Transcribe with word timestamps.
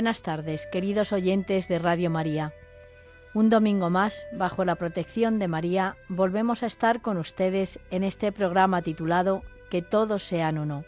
Buenas 0.00 0.22
tardes, 0.22 0.66
queridos 0.66 1.12
oyentes 1.12 1.68
de 1.68 1.78
Radio 1.78 2.08
María. 2.08 2.54
Un 3.34 3.50
domingo 3.50 3.90
más, 3.90 4.26
bajo 4.32 4.64
la 4.64 4.76
protección 4.76 5.38
de 5.38 5.46
María, 5.46 5.96
volvemos 6.08 6.62
a 6.62 6.66
estar 6.68 7.02
con 7.02 7.18
ustedes 7.18 7.78
en 7.90 8.02
este 8.02 8.32
programa 8.32 8.80
titulado 8.80 9.42
Que 9.68 9.82
todos 9.82 10.22
sean 10.22 10.56
uno. 10.56 10.86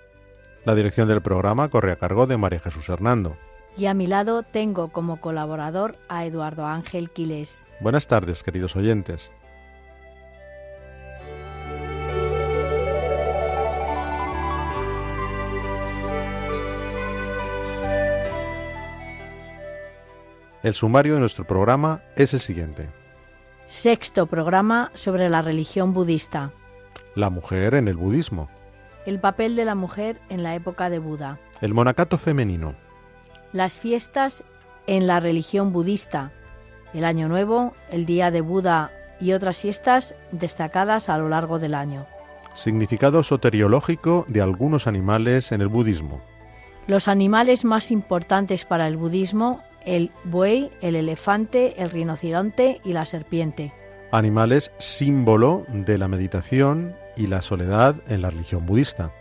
La 0.64 0.74
dirección 0.74 1.08
del 1.08 1.20
programa 1.20 1.68
corre 1.68 1.92
a 1.92 1.96
cargo 1.96 2.26
de 2.26 2.38
María 2.38 2.60
Jesús 2.60 2.88
Hernando. 2.88 3.36
Y 3.76 3.84
a 3.84 3.92
mi 3.92 4.06
lado 4.06 4.44
tengo 4.44 4.88
como 4.88 5.20
colaborador 5.20 5.98
a 6.08 6.24
Eduardo 6.24 6.64
Ángel 6.64 7.10
Quiles. 7.10 7.66
Buenas 7.80 8.06
tardes, 8.06 8.42
queridos 8.42 8.76
oyentes. 8.76 9.30
El 20.62 20.74
sumario 20.74 21.14
de 21.14 21.20
nuestro 21.20 21.44
programa 21.44 22.02
es 22.14 22.34
el 22.34 22.40
siguiente. 22.40 22.88
Sexto 23.66 24.26
programa 24.26 24.92
sobre 24.94 25.28
la 25.28 25.42
religión 25.42 25.92
budista. 25.92 26.52
La 27.16 27.30
mujer 27.30 27.74
en 27.74 27.88
el 27.88 27.96
budismo. 27.96 28.48
El 29.04 29.18
papel 29.18 29.56
de 29.56 29.64
la 29.64 29.74
mujer 29.74 30.20
en 30.28 30.44
la 30.44 30.54
época 30.54 30.88
de 30.88 31.00
Buda. 31.00 31.40
El 31.60 31.74
monacato 31.74 32.16
femenino. 32.16 32.76
Las 33.52 33.80
fiestas 33.80 34.44
en 34.86 35.08
la 35.08 35.18
religión 35.18 35.72
budista. 35.72 36.30
El 36.94 37.06
Año 37.06 37.26
Nuevo, 37.26 37.74
el 37.90 38.06
Día 38.06 38.30
de 38.30 38.40
Buda 38.40 38.92
y 39.20 39.32
otras 39.32 39.58
fiestas 39.58 40.14
destacadas 40.30 41.08
a 41.08 41.18
lo 41.18 41.28
largo 41.28 41.58
del 41.58 41.74
año. 41.74 42.06
Significado 42.54 43.24
soteriológico 43.24 44.26
de 44.28 44.42
algunos 44.42 44.86
animales 44.86 45.50
en 45.50 45.60
el 45.60 45.68
budismo. 45.68 46.20
Los 46.86 47.08
animales 47.08 47.64
más 47.64 47.90
importantes 47.90 48.64
para 48.64 48.86
el 48.86 48.96
budismo 48.96 49.60
el 49.86 50.10
buey, 50.24 50.70
el 50.80 50.96
elefante, 50.96 51.80
el 51.82 51.90
rinoceronte 51.90 52.80
y 52.84 52.92
la 52.92 53.04
serpiente. 53.04 53.72
Animales 54.10 54.72
símbolo 54.78 55.64
de 55.68 55.98
la 55.98 56.08
meditación 56.08 56.94
y 57.16 57.26
la 57.26 57.42
soledad 57.42 57.96
en 58.08 58.22
la 58.22 58.30
religión 58.30 58.66
budista. 58.66 59.12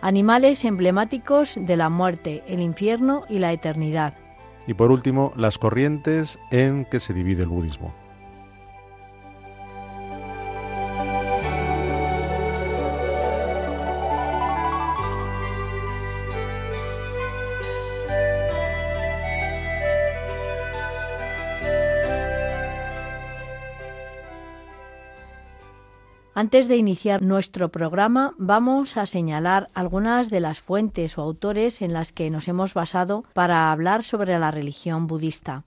Animales 0.00 0.64
emblemáticos 0.64 1.58
de 1.60 1.76
la 1.76 1.88
muerte, 1.88 2.42
el 2.46 2.60
infierno 2.60 3.24
y 3.28 3.38
la 3.38 3.52
eternidad. 3.52 4.14
Y 4.66 4.74
por 4.74 4.90
último, 4.90 5.32
las 5.36 5.58
corrientes 5.58 6.38
en 6.50 6.84
que 6.86 7.00
se 7.00 7.14
divide 7.14 7.42
el 7.42 7.48
budismo. 7.48 7.94
Antes 26.38 26.68
de 26.68 26.76
iniciar 26.76 27.22
nuestro 27.22 27.70
programa, 27.70 28.34
vamos 28.36 28.98
a 28.98 29.06
señalar 29.06 29.68
algunas 29.72 30.28
de 30.28 30.40
las 30.40 30.60
fuentes 30.60 31.16
o 31.16 31.22
autores 31.22 31.80
en 31.80 31.94
las 31.94 32.12
que 32.12 32.28
nos 32.28 32.46
hemos 32.46 32.74
basado 32.74 33.24
para 33.32 33.72
hablar 33.72 34.04
sobre 34.04 34.38
la 34.38 34.50
religión 34.50 35.06
budista. 35.06 35.64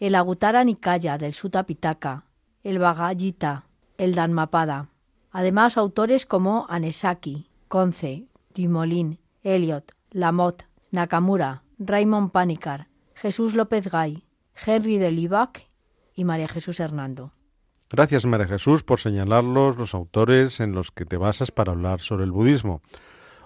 El 0.00 0.14
Agutara 0.14 0.64
Nikaya 0.64 1.16
del 1.16 1.32
Sutta 1.32 1.62
Pitaka, 1.62 2.26
el 2.62 2.78
Bhagavad 2.78 3.16
el 3.96 4.14
Dhammapada. 4.14 4.90
Además, 5.30 5.78
autores 5.78 6.26
como 6.26 6.66
Anesaki, 6.68 7.48
Conce, 7.68 8.26
Dumoulin, 8.54 9.18
Eliot, 9.42 9.94
Lamotte, 10.10 10.66
Nakamura, 10.90 11.62
Raymond 11.78 12.32
Panikar, 12.32 12.88
Jesús 13.14 13.54
López 13.54 13.90
Gay, 13.90 14.24
Henry 14.66 14.98
de 14.98 15.10
Libac 15.10 15.70
y 16.14 16.24
María 16.24 16.48
Jesús 16.48 16.80
Hernando. 16.80 17.32
Gracias, 17.92 18.24
María 18.24 18.46
Jesús, 18.46 18.82
por 18.84 19.00
señalarlos 19.00 19.76
los 19.76 19.92
autores 19.92 20.60
en 20.60 20.72
los 20.72 20.90
que 20.90 21.04
te 21.04 21.18
basas 21.18 21.50
para 21.50 21.72
hablar 21.72 22.00
sobre 22.00 22.24
el 22.24 22.32
budismo. 22.32 22.80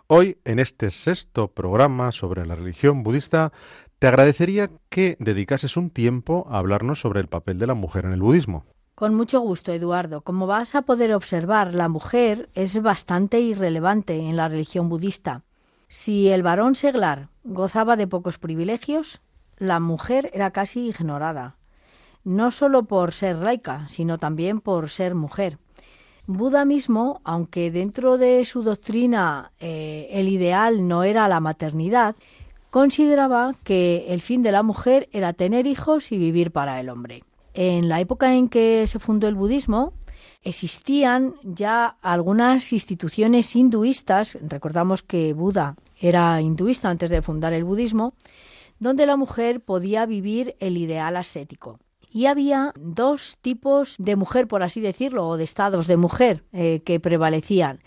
Hoy, 0.06 0.38
en 0.44 0.60
este 0.60 0.90
sexto 0.90 1.48
programa 1.48 2.12
sobre 2.12 2.46
la 2.46 2.54
religión 2.54 3.02
budista, 3.02 3.50
te 3.98 4.06
agradecería 4.06 4.70
que 4.88 5.16
dedicases 5.18 5.76
un 5.76 5.90
tiempo 5.90 6.46
a 6.48 6.58
hablarnos 6.58 7.00
sobre 7.00 7.18
el 7.18 7.26
papel 7.26 7.58
de 7.58 7.66
la 7.66 7.74
mujer 7.74 8.04
en 8.04 8.12
el 8.12 8.22
budismo. 8.22 8.64
Con 8.94 9.16
mucho 9.16 9.40
gusto, 9.40 9.72
Eduardo. 9.72 10.20
Como 10.20 10.46
vas 10.46 10.76
a 10.76 10.82
poder 10.82 11.12
observar, 11.12 11.74
la 11.74 11.88
mujer 11.88 12.48
es 12.54 12.80
bastante 12.80 13.40
irrelevante 13.40 14.16
en 14.16 14.36
la 14.36 14.46
religión 14.46 14.88
budista. 14.88 15.42
Si 15.88 16.28
el 16.28 16.44
varón 16.44 16.76
seglar 16.76 17.30
gozaba 17.42 17.96
de 17.96 18.06
pocos 18.06 18.38
privilegios, 18.38 19.20
la 19.56 19.80
mujer 19.80 20.30
era 20.32 20.52
casi 20.52 20.86
ignorada 20.86 21.56
no 22.26 22.50
solo 22.50 22.82
por 22.82 23.12
ser 23.12 23.37
laica, 23.37 23.87
sino 23.88 24.19
también 24.19 24.60
por 24.60 24.91
ser 24.91 25.14
mujer. 25.14 25.59
Buda 26.26 26.64
mismo, 26.64 27.20
aunque 27.22 27.70
dentro 27.70 28.19
de 28.19 28.44
su 28.44 28.64
doctrina 28.64 29.53
eh, 29.60 30.09
el 30.10 30.28
ideal 30.28 30.88
no 30.88 31.04
era 31.04 31.28
la 31.28 31.38
maternidad, 31.38 32.16
consideraba 32.70 33.54
que 33.62 34.06
el 34.09 34.22
fin 34.22 34.42
de 34.42 34.50
la 34.50 34.64
mujer 34.64 35.09
era 35.12 35.34
tener 35.34 35.69
hijos 35.69 36.10
y 36.10 36.19
vivir 36.19 36.50
para 36.50 36.81
el 36.81 36.88
hombre. 36.88 37.22
En 37.54 37.88
la 37.88 38.00
época 38.00 38.34
en 38.34 38.48
que 38.48 38.88
se 38.88 38.98
fundó 38.98 39.28
el 39.28 39.37
budismo, 39.37 39.93
existían 40.43 41.37
ya 41.44 41.97
algunas 42.03 42.72
instituciones 42.72 43.54
hinduistas, 43.54 44.37
recordamos 44.43 45.04
que 45.04 45.32
Buda 45.32 45.76
era 46.00 46.41
hinduista 46.41 46.91
antes 46.91 47.08
de 47.08 47.22
fundar 47.22 47.53
el 47.53 47.62
budismo, 47.62 48.14
donde 48.81 49.06
la 49.06 49.16
mujer 49.16 49.60
podía 49.60 50.06
vivir 50.06 50.56
el 50.58 50.76
ideal 50.76 51.16
ascético 51.16 51.78
y 52.16 52.25
había 52.25 52.72
dos 52.81 53.37
tipos 53.43 53.94
de 53.99 54.16
mujer, 54.16 54.49
por 54.49 54.62
así 54.62 54.81
decirlo, 54.81 55.28
o 55.28 55.37
de 55.37 55.44
estados 55.44 55.87
de 55.87 55.99
mujer 55.99 56.44
eh, 56.54 56.81
que 56.82 56.99
prevalecían 56.99 57.81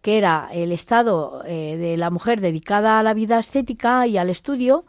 que 0.00 0.16
era 0.16 0.48
el 0.52 0.72
estado 0.72 1.42
eh, 1.46 1.76
de 1.76 1.98
la 1.98 2.10
mujer 2.10 2.40
dedicada 2.40 2.98
a 2.98 3.02
la 3.02 3.12
vida 3.12 3.38
estética 3.38 4.06
y 4.06 4.16
al 4.16 4.30
estudio 4.30 4.86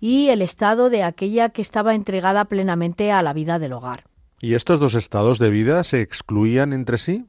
y 0.00 0.28
el 0.28 0.40
estado 0.40 0.88
de 0.88 1.02
aquella 1.02 1.50
que 1.50 1.60
estaba 1.60 1.94
entregada 1.94 2.46
plenamente 2.46 3.12
a 3.12 3.22
la 3.22 3.34
vida 3.34 3.58
del 3.58 3.74
hogar. 3.74 4.04
¿Y 4.40 4.54
estos 4.54 4.80
dos 4.80 4.94
estados 4.94 5.38
de 5.38 5.50
vida 5.50 5.84
se 5.84 6.00
excluían 6.00 6.72
entre 6.72 6.96
sí? 6.96 7.26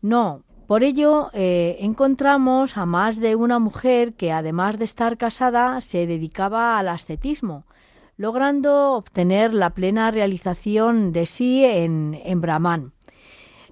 No, 0.00 0.42
por 0.66 0.84
ello 0.84 1.28
eh, 1.34 1.76
encontramos 1.80 2.78
a 2.78 2.86
más 2.86 3.20
de 3.20 3.36
una 3.36 3.58
mujer 3.58 4.14
que 4.14 4.32
además 4.32 4.78
de 4.78 4.86
estar 4.86 5.18
casada 5.18 5.82
se 5.82 6.06
dedicaba 6.06 6.78
al 6.78 6.88
ascetismo, 6.88 7.66
logrando 8.16 8.92
obtener 8.92 9.54
la 9.54 9.70
plena 9.70 10.10
realización 10.10 11.12
de 11.12 11.26
sí 11.26 11.64
en, 11.64 12.20
en 12.24 12.40
Brahman. 12.40 12.92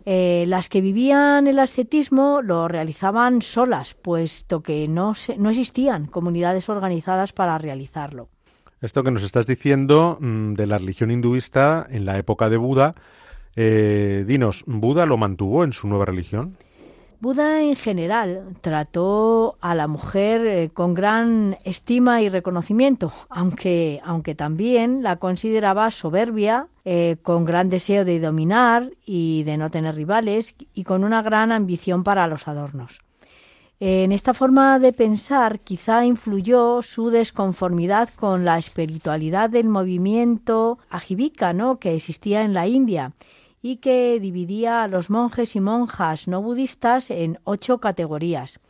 Eh, 0.06 0.44
las 0.46 0.68
que 0.68 0.80
vivían 0.80 1.46
el 1.46 1.58
ascetismo 1.58 2.40
lo 2.42 2.68
realizaban 2.68 3.42
solas, 3.42 3.94
puesto 3.94 4.62
que 4.62 4.88
no, 4.88 5.14
no 5.36 5.50
existían 5.50 6.06
comunidades 6.06 6.68
organizadas 6.68 7.32
para 7.32 7.58
realizarlo. 7.58 8.28
Esto 8.80 9.02
que 9.02 9.10
nos 9.10 9.22
estás 9.22 9.46
diciendo 9.46 10.16
mm, 10.20 10.54
de 10.54 10.66
la 10.66 10.78
religión 10.78 11.10
hinduista 11.10 11.86
en 11.90 12.06
la 12.06 12.16
época 12.16 12.48
de 12.48 12.56
Buda, 12.56 12.94
eh, 13.56 14.24
dinos, 14.26 14.64
¿Buda 14.66 15.04
lo 15.04 15.18
mantuvo 15.18 15.64
en 15.64 15.72
su 15.72 15.86
nueva 15.86 16.06
religión? 16.06 16.56
Buda 17.20 17.60
en 17.60 17.76
general 17.76 18.56
trató 18.62 19.58
a 19.60 19.74
la 19.74 19.86
mujer 19.86 20.46
eh, 20.46 20.70
con 20.72 20.94
gran 20.94 21.58
estima 21.64 22.22
y 22.22 22.30
reconocimiento, 22.30 23.12
aunque, 23.28 24.00
aunque 24.04 24.34
también 24.34 25.02
la 25.02 25.16
consideraba 25.16 25.90
soberbia, 25.90 26.68
eh, 26.86 27.18
con 27.22 27.44
gran 27.44 27.68
deseo 27.68 28.06
de 28.06 28.20
dominar 28.20 28.90
y 29.04 29.42
de 29.42 29.58
no 29.58 29.68
tener 29.68 29.96
rivales 29.96 30.54
y 30.72 30.84
con 30.84 31.04
una 31.04 31.20
gran 31.20 31.52
ambición 31.52 32.04
para 32.04 32.26
los 32.26 32.48
adornos. 32.48 33.00
En 33.80 34.12
esta 34.12 34.32
forma 34.32 34.78
de 34.78 34.94
pensar 34.94 35.60
quizá 35.60 36.06
influyó 36.06 36.80
su 36.80 37.10
desconformidad 37.10 38.08
con 38.16 38.46
la 38.46 38.56
espiritualidad 38.56 39.50
del 39.50 39.68
movimiento 39.68 40.78
ajivika 40.88 41.52
¿no? 41.52 41.78
que 41.78 41.94
existía 41.94 42.42
en 42.44 42.54
la 42.54 42.66
India 42.66 43.12
y 43.62 43.76
que 43.76 44.18
dividía 44.20 44.82
a 44.82 44.88
los 44.88 45.10
monjes 45.10 45.56
y 45.56 45.60
monjas 45.60 46.28
no 46.28 46.42
budistas 46.42 47.10
en 47.10 47.38
ocho 47.44 47.78
categorías. 47.78 48.60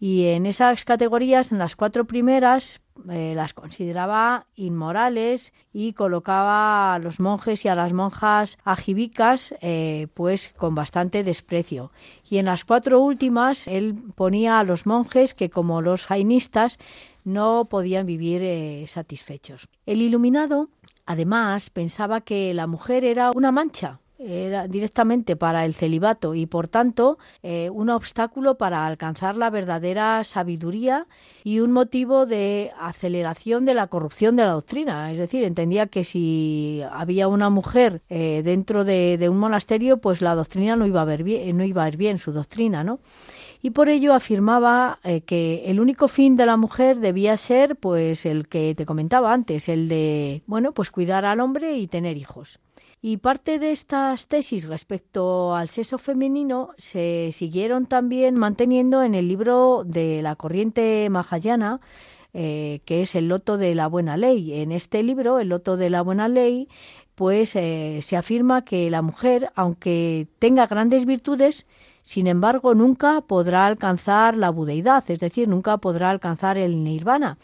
Y 0.00 0.26
en 0.26 0.44
esas 0.44 0.84
categorías, 0.84 1.52
en 1.52 1.58
las 1.58 1.76
cuatro 1.76 2.04
primeras, 2.04 2.82
eh, 3.10 3.32
las 3.34 3.54
consideraba 3.54 4.46
inmorales 4.54 5.52
y 5.72 5.94
colocaba 5.94 6.94
a 6.94 6.98
los 6.98 7.20
monjes 7.20 7.64
y 7.64 7.68
a 7.68 7.74
las 7.74 7.92
monjas 7.92 8.58
ajibicas 8.64 9.54
eh, 9.60 10.08
pues 10.14 10.52
con 10.56 10.74
bastante 10.74 11.24
desprecio. 11.24 11.90
Y 12.28 12.38
en 12.38 12.46
las 12.46 12.64
cuatro 12.64 13.00
últimas 13.00 13.66
él 13.66 13.96
ponía 14.14 14.58
a 14.58 14.64
los 14.64 14.86
monjes 14.86 15.34
que 15.34 15.50
como 15.50 15.80
los 15.80 16.06
jainistas 16.06 16.78
no 17.24 17.64
podían 17.64 18.06
vivir 18.06 18.42
eh, 18.42 18.84
satisfechos. 18.88 19.68
El 19.86 20.02
iluminado 20.02 20.68
además 21.06 21.70
pensaba 21.70 22.20
que 22.20 22.52
la 22.54 22.66
mujer 22.66 23.04
era 23.04 23.30
una 23.34 23.52
mancha 23.52 24.00
era 24.26 24.68
directamente 24.68 25.36
para 25.36 25.64
el 25.64 25.74
celibato 25.74 26.34
y 26.34 26.46
por 26.46 26.68
tanto 26.68 27.18
eh, 27.42 27.70
un 27.72 27.90
obstáculo 27.90 28.56
para 28.56 28.86
alcanzar 28.86 29.36
la 29.36 29.50
verdadera 29.50 30.22
sabiduría 30.24 31.06
y 31.42 31.60
un 31.60 31.72
motivo 31.72 32.26
de 32.26 32.72
aceleración 32.80 33.64
de 33.64 33.74
la 33.74 33.86
corrupción 33.88 34.36
de 34.36 34.44
la 34.44 34.52
doctrina. 34.52 35.10
Es 35.12 35.18
decir, 35.18 35.44
entendía 35.44 35.86
que 35.86 36.04
si 36.04 36.82
había 36.90 37.28
una 37.28 37.50
mujer 37.50 38.02
eh, 38.08 38.42
dentro 38.44 38.84
de, 38.84 39.18
un 39.28 39.38
monasterio, 39.38 39.98
pues 39.98 40.22
la 40.22 40.34
doctrina 40.34 40.76
no 40.76 40.86
iba 40.86 41.00
a 41.02 41.04
ver 41.04 41.22
bien, 41.22 41.56
no 41.56 41.64
iba 41.64 41.84
a 41.84 41.88
ir 41.88 41.96
bien 41.96 42.18
su 42.18 42.32
doctrina, 42.32 42.84
¿no? 42.84 43.00
y 43.64 43.70
por 43.70 43.88
ello 43.88 44.12
afirmaba 44.12 44.98
eh, 45.04 45.22
que 45.22 45.64
el 45.64 45.80
único 45.80 46.06
fin 46.06 46.36
de 46.36 46.44
la 46.44 46.58
mujer 46.58 46.98
debía 46.98 47.34
ser 47.38 47.76
pues 47.76 48.26
el 48.26 48.46
que 48.46 48.74
te 48.74 48.84
comentaba 48.84 49.32
antes, 49.32 49.70
el 49.70 49.88
de 49.88 50.42
bueno, 50.46 50.72
pues 50.72 50.90
cuidar 50.90 51.24
al 51.24 51.40
hombre 51.40 51.78
y 51.78 51.86
tener 51.86 52.18
hijos. 52.18 52.58
Y 53.06 53.18
parte 53.18 53.58
de 53.58 53.70
estas 53.70 54.28
tesis 54.28 54.66
respecto 54.66 55.54
al 55.54 55.68
sexo 55.68 55.98
femenino 55.98 56.70
se 56.78 57.32
siguieron 57.34 57.84
también 57.84 58.34
manteniendo 58.34 59.02
en 59.02 59.14
el 59.14 59.28
libro 59.28 59.82
de 59.84 60.22
la 60.22 60.36
corriente 60.36 61.06
mahayana, 61.10 61.82
eh, 62.32 62.80
que 62.86 63.02
es 63.02 63.14
el 63.14 63.28
Loto 63.28 63.58
de 63.58 63.74
la 63.74 63.88
Buena 63.88 64.16
Ley. 64.16 64.54
En 64.54 64.72
este 64.72 65.02
libro, 65.02 65.38
el 65.38 65.50
Loto 65.50 65.76
de 65.76 65.90
la 65.90 66.00
Buena 66.00 66.28
Ley, 66.28 66.66
pues 67.14 67.54
eh, 67.56 67.98
se 68.00 68.16
afirma 68.16 68.64
que 68.64 68.88
la 68.88 69.02
mujer, 69.02 69.50
aunque 69.54 70.26
tenga 70.38 70.66
grandes 70.66 71.04
virtudes, 71.04 71.66
sin 72.00 72.26
embargo, 72.26 72.74
nunca 72.74 73.20
podrá 73.20 73.66
alcanzar 73.66 74.34
la 74.34 74.48
budeidad, 74.48 75.04
es 75.10 75.20
decir, 75.20 75.46
nunca 75.46 75.76
podrá 75.76 76.08
alcanzar 76.08 76.56
el 76.56 76.82
nirvana. 76.82 77.36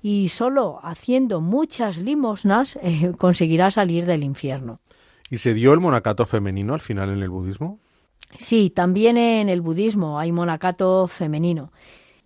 Y 0.00 0.30
solo 0.30 0.80
haciendo 0.82 1.42
muchas 1.42 1.98
limosnas 1.98 2.76
eh, 2.82 3.12
conseguirá 3.18 3.70
salir 3.70 4.06
del 4.06 4.24
infierno. 4.24 4.80
¿Y 5.32 5.38
se 5.38 5.54
dio 5.54 5.72
el 5.72 5.80
monacato 5.80 6.26
femenino 6.26 6.74
al 6.74 6.82
final 6.82 7.08
en 7.08 7.22
el 7.22 7.30
budismo? 7.30 7.78
Sí, 8.36 8.68
también 8.68 9.16
en 9.16 9.48
el 9.48 9.62
budismo 9.62 10.18
hay 10.18 10.30
monacato 10.30 11.06
femenino. 11.08 11.72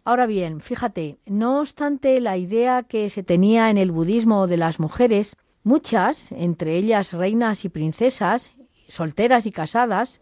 Ahora 0.05 0.27
bien, 0.27 0.61
fíjate, 0.61 1.17
no 1.25 1.61
obstante 1.61 2.21
la 2.21 2.37
idea 2.37 2.83
que 2.83 3.09
se 3.09 3.23
tenía 3.23 3.71
en 3.71 3.79
el 3.79 3.93
budismo 3.93 4.49
de 4.49 4.57
las 4.57 4.81
mujeres, 4.81 5.37
muchas, 5.63 6.33
entre 6.33 6.79
ellas 6.79 7.13
reinas 7.13 7.65
y 7.65 7.69
princesas, 7.69 8.51
solteras 8.89 9.47
y 9.47 9.53
casadas, 9.53 10.21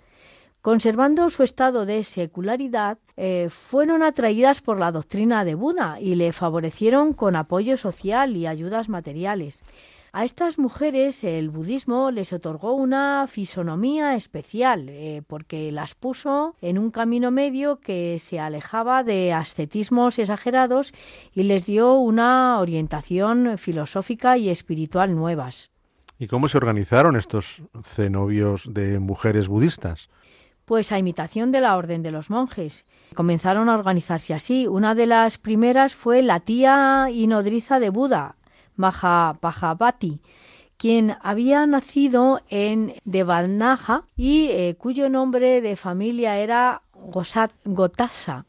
conservando 0.60 1.30
su 1.30 1.42
estado 1.42 1.86
de 1.86 2.04
secularidad, 2.04 2.98
eh, 3.16 3.48
fueron 3.48 4.02
atraídas 4.02 4.60
por 4.60 4.78
la 4.78 4.92
doctrina 4.92 5.46
de 5.46 5.54
Buda 5.54 6.00
y 6.02 6.16
le 6.16 6.34
favorecieron 6.34 7.14
con 7.14 7.34
apoyo 7.34 7.78
social 7.78 8.36
y 8.36 8.46
ayudas 8.46 8.90
materiales. 8.90 9.64
A 10.16 10.22
estas 10.22 10.60
mujeres 10.60 11.24
el 11.24 11.50
budismo 11.50 12.12
les 12.12 12.32
otorgó 12.32 12.74
una 12.74 13.26
fisonomía 13.26 14.14
especial 14.14 14.88
eh, 14.88 15.22
porque 15.26 15.72
las 15.72 15.96
puso 15.96 16.54
en 16.62 16.78
un 16.78 16.92
camino 16.92 17.32
medio 17.32 17.80
que 17.80 18.20
se 18.20 18.38
alejaba 18.38 19.02
de 19.02 19.32
ascetismos 19.32 20.20
exagerados 20.20 20.94
y 21.32 21.42
les 21.42 21.66
dio 21.66 21.94
una 21.94 22.60
orientación 22.60 23.58
filosófica 23.58 24.38
y 24.38 24.50
espiritual 24.50 25.16
nuevas. 25.16 25.72
¿Y 26.16 26.28
cómo 26.28 26.46
se 26.46 26.58
organizaron 26.58 27.16
estos 27.16 27.64
cenobios 27.82 28.72
de 28.72 29.00
mujeres 29.00 29.48
budistas? 29.48 30.10
Pues 30.64 30.92
a 30.92 30.98
imitación 31.00 31.50
de 31.50 31.60
la 31.60 31.76
orden 31.76 32.04
de 32.04 32.12
los 32.12 32.30
monjes. 32.30 32.86
Comenzaron 33.16 33.68
a 33.68 33.74
organizarse 33.74 34.32
así. 34.32 34.68
Una 34.68 34.94
de 34.94 35.08
las 35.08 35.38
primeras 35.38 35.96
fue 35.96 36.22
la 36.22 36.38
tía 36.38 37.08
y 37.10 37.26
nodriza 37.26 37.80
de 37.80 37.90
Buda, 37.90 38.36
Mahapajapati, 38.76 40.20
quien 40.76 41.16
había 41.22 41.66
nacido 41.66 42.40
en 42.48 42.94
Devanaja 43.04 44.04
y 44.16 44.48
eh, 44.50 44.76
cuyo 44.78 45.08
nombre 45.08 45.60
de 45.60 45.76
familia 45.76 46.38
era 46.38 46.82
Gotasa. 47.64 48.46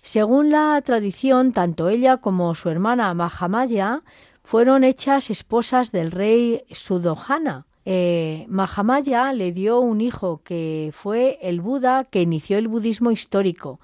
Según 0.00 0.50
la 0.50 0.80
tradición, 0.82 1.52
tanto 1.52 1.88
ella 1.88 2.18
como 2.18 2.54
su 2.54 2.68
hermana 2.68 3.14
Mahamaya 3.14 4.02
fueron 4.42 4.84
hechas 4.84 5.30
esposas 5.30 5.92
del 5.92 6.10
rey 6.10 6.62
Sudohana. 6.70 7.66
Eh, 7.86 8.44
Mahamaya 8.48 9.32
le 9.32 9.52
dio 9.52 9.80
un 9.80 10.00
hijo 10.00 10.42
que 10.44 10.90
fue 10.92 11.38
el 11.42 11.60
Buda 11.60 12.04
que 12.04 12.22
inició 12.22 12.58
el 12.58 12.68
budismo 12.68 13.10
histórico 13.10 13.80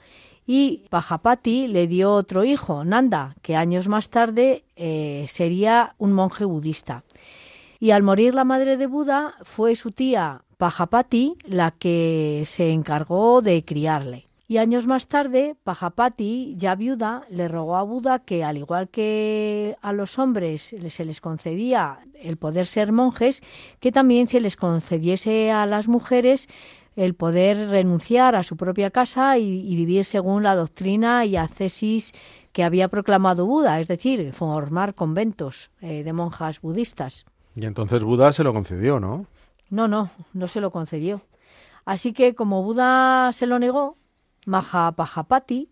y 0.53 0.83
Pajapati 0.91 1.69
le 1.69 1.87
dio 1.87 2.13
otro 2.13 2.43
hijo, 2.43 2.85
Nanda, 2.85 3.37
que 3.41 3.55
años 3.55 3.87
más 3.87 4.11
tarde 4.11 4.65
eh, 4.75 5.27
sería 5.29 5.95
un 5.97 6.13
monje 6.13 6.45
budista. 6.45 7.05
Y 7.79 7.93
al 7.93 8.03
morir 8.03 8.35
la 8.35 8.43
madre 8.43 8.77
de 8.77 8.89
Buda, 8.89 9.35
fue 9.45 9.77
su 9.77 9.93
tía 9.93 10.43
Pajapati 10.57 11.37
la 11.45 11.71
que 11.71 12.43
se 12.47 12.73
encargó 12.73 13.43
de 13.43 13.65
criarle. 13.65 14.27
Y 14.49 14.57
años 14.57 14.89
más 14.89 15.07
tarde, 15.07 15.55
Pajapati, 15.63 16.55
ya 16.57 16.75
viuda, 16.75 17.23
le 17.31 17.47
rogó 17.47 17.77
a 17.77 17.85
Buda 17.85 18.19
que, 18.19 18.43
al 18.43 18.57
igual 18.57 18.89
que 18.89 19.77
a 19.81 19.93
los 19.93 20.19
hombres 20.19 20.75
se 20.89 21.05
les 21.05 21.21
concedía 21.21 22.01
el 22.21 22.37
poder 22.37 22.67
ser 22.67 22.91
monjes, 22.91 23.41
que 23.79 23.93
también 23.93 24.27
se 24.27 24.41
les 24.41 24.57
concediese 24.57 25.53
a 25.53 25.65
las 25.67 25.87
mujeres 25.87 26.49
el 26.97 27.15
poder 27.15 27.69
renunciar 27.69 28.35
a 28.35 28.43
su 28.43 28.57
propia 28.57 28.91
casa 28.91 29.39
y, 29.39 29.75
vivir 29.77 30.05
según 30.05 30.43
la 30.43 30.55
doctrina 30.55 31.25
y 31.25 31.37
ascesis 31.37 32.13
que 32.53 32.65
había 32.65 32.89
proclamado 32.89 33.47
Buda, 33.47 33.81
es 33.81 33.89
decir, 33.89 34.33
formar 34.33 34.95
conventos 34.95 35.71
eh, 35.81 36.03
de 36.03 36.13
monjas 36.13 36.61
budistas. 36.61 37.27
Y 37.55 37.65
entonces 37.65 38.03
Buda 38.03 38.33
se 38.33 38.45
lo 38.45 38.53
concedió, 38.53 39.01
¿no? 39.01 39.27
No, 39.71 39.89
no, 39.89 40.11
no 40.33 40.49
se 40.49 40.61
lo 40.61 40.71
concedió. 40.71 41.21
Así 41.85 42.13
que 42.13 42.35
como 42.35 42.63
Buda 42.63 43.33
se 43.33 43.47
lo 43.47 43.59
negó, 43.59 43.97
Mahapajapati, 44.47 45.71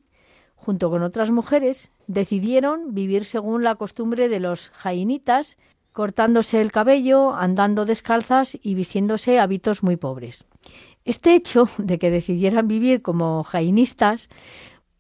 junto 0.55 0.91
con 0.91 1.03
otras 1.03 1.31
mujeres, 1.31 1.91
decidieron 2.07 2.95
vivir 2.95 3.25
según 3.25 3.63
la 3.63 3.75
costumbre 3.75 4.29
de 4.29 4.41
los 4.41 4.71
jainitas, 4.71 5.59
cortándose 5.93 6.61
el 6.61 6.73
cabello, 6.73 7.35
andando 7.35 7.85
descalzas 7.85 8.57
y 8.63 8.75
vistiéndose 8.75 9.41
hábitos 9.41 9.83
muy 9.83 9.97
pobres. 9.97 10.45
Este 11.09 11.35
hecho 11.35 11.71
de 11.79 11.99
que 11.99 12.11
decidieran 12.11 12.69
vivir 12.69 13.01
como 13.01 13.43
jainistas 13.43 14.29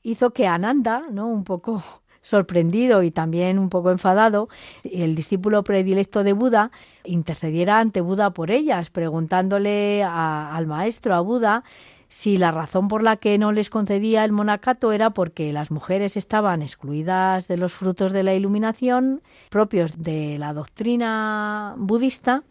hizo 0.02 0.30
que 0.30 0.46
Ananda, 0.46 1.02
¿no? 1.12 1.26
un 1.26 1.44
poco 1.44 1.82
sorprendido 2.22 3.02
y 3.02 3.10
también 3.10 3.58
un 3.58 3.68
poco 3.68 3.90
enfadado, 3.90 4.48
el 4.84 5.14
discípulo 5.14 5.62
predilecto 5.64 6.24
de 6.24 6.32
Buda 6.32 6.70
intercediera 7.04 7.78
ante 7.78 8.00
Buda 8.00 8.30
por 8.30 8.50
ellas, 8.50 8.88
preguntándole 8.88 10.02
al 10.02 10.66
maestro, 10.66 11.14
a 11.14 11.20
Buda, 11.20 11.62
si 12.08 12.38
la 12.38 12.52
razón 12.52 12.88
por 12.88 13.02
la 13.02 13.16
que 13.16 13.36
no 13.36 13.52
les 13.52 13.68
concedía 13.68 14.24
el 14.24 14.32
monacato 14.32 14.92
era 14.92 15.10
porque 15.10 15.52
las 15.52 15.70
mujeres 15.70 16.16
estaban 16.16 16.62
excluidas 16.62 17.48
de 17.48 17.58
los 17.58 17.74
frutos 17.74 18.12
de 18.12 18.22
la 18.22 18.34
iluminación 18.34 19.20
propios 19.50 20.00
de 20.00 20.38
la 20.38 20.54
doctrina 20.54 21.74
budista 21.76 22.44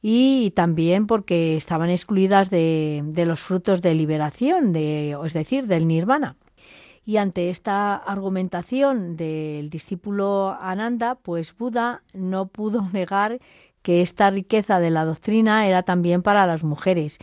y 0.00 0.52
también 0.52 1.06
porque 1.06 1.56
estaban 1.56 1.90
excluidas 1.90 2.50
de, 2.50 3.02
los 3.26 3.40
frutos 3.40 3.82
de 3.82 3.94
liberación, 3.94 4.72
de, 4.72 5.16
es 5.24 5.32
decir, 5.32 5.66
del 5.66 5.88
nirvana. 5.88 6.36
Y 7.04 7.16
ante 7.16 7.48
esta 7.48 7.96
argumentación 7.96 9.16
del 9.16 9.70
discípulo 9.70 10.56
Ananda, 10.60 11.14
pues 11.16 11.56
Buda 11.56 12.02
no 12.12 12.48
pudo 12.48 12.86
negar 12.92 13.40
que 13.82 14.02
esta 14.02 14.30
riqueza 14.30 14.80
de 14.80 14.90
la 14.90 15.04
doctrina 15.04 15.66
era 15.66 15.82
también 15.82 16.22
para 16.22 16.46
las 16.46 16.64
mujeres 16.64 17.18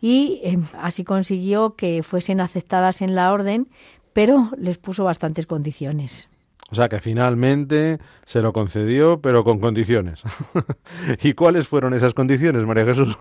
y 0.00 0.40
em, 0.42 0.64
así 0.78 1.04
consiguió 1.04 1.74
que 1.76 2.02
fuesen 2.02 2.40
aceptadas 2.40 3.02
en 3.02 3.14
la 3.14 3.32
orden, 3.32 3.68
pero 4.12 4.50
les 4.56 4.78
puso 4.78 5.04
bastantes 5.04 5.46
condiciones. 5.46 6.28
O 6.70 6.74
sea 6.74 6.88
que 6.88 7.00
finalmente 7.00 7.98
se 8.24 8.42
lo 8.42 8.52
concedió, 8.52 9.20
pero 9.20 9.44
con 9.44 9.58
condiciones. 9.58 10.22
¿Y 11.22 11.34
cuáles 11.34 11.66
fueron 11.66 11.94
esas 11.94 12.14
condiciones, 12.14 12.64
María 12.64 12.84
Jesús? 12.84 13.18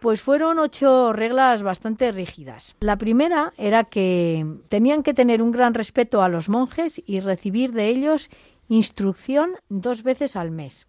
Pues 0.00 0.22
fueron 0.22 0.58
ocho 0.58 1.12
reglas 1.12 1.62
bastante 1.62 2.10
rígidas. 2.10 2.74
La 2.80 2.96
primera 2.96 3.52
era 3.58 3.84
que 3.84 4.46
tenían 4.68 5.02
que 5.02 5.14
tener 5.14 5.42
un 5.42 5.50
gran 5.50 5.74
respeto 5.74 6.22
a 6.22 6.28
los 6.28 6.48
monjes 6.48 7.02
y 7.06 7.20
recibir 7.20 7.72
de 7.72 7.88
ellos 7.88 8.30
instrucción 8.68 9.52
dos 9.68 10.02
veces 10.02 10.36
al 10.36 10.50
mes. 10.50 10.86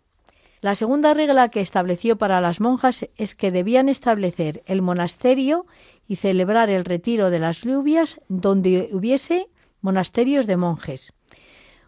La 0.62 0.75
segunda 0.75 1.13
regla 1.13 1.50
que 1.50 1.60
estableció 1.60 2.18
para 2.18 2.39
las 2.39 2.62
monjas 2.62 3.08
es 3.18 3.36
que 3.36 3.51
debían 3.51 3.89
establecer 3.89 4.63
el 4.68 4.82
monasterio 4.82 5.65
y 6.08 6.18
celebrar 6.18 6.70
el 6.70 6.86
retiro 6.86 7.32
de 7.32 7.39
las 7.39 7.63
lluvias 7.63 8.20
donde 8.30 8.89
hubiese 8.94 9.48
monasterios 9.82 10.46
de 10.46 10.58
monjes. 10.58 11.13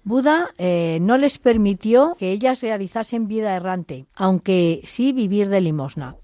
Buda 0.04 0.50
eh, 0.58 0.98
no 1.02 1.18
les 1.18 1.38
permitió 1.38 2.16
que 2.20 2.32
ellas 2.32 2.62
realizasen 2.62 3.28
vida 3.28 3.56
errante, 3.56 4.06
aunque 4.16 4.82
sí 4.84 5.14
vivir 5.14 5.50
de 5.50 5.62
limosna. 5.62 6.18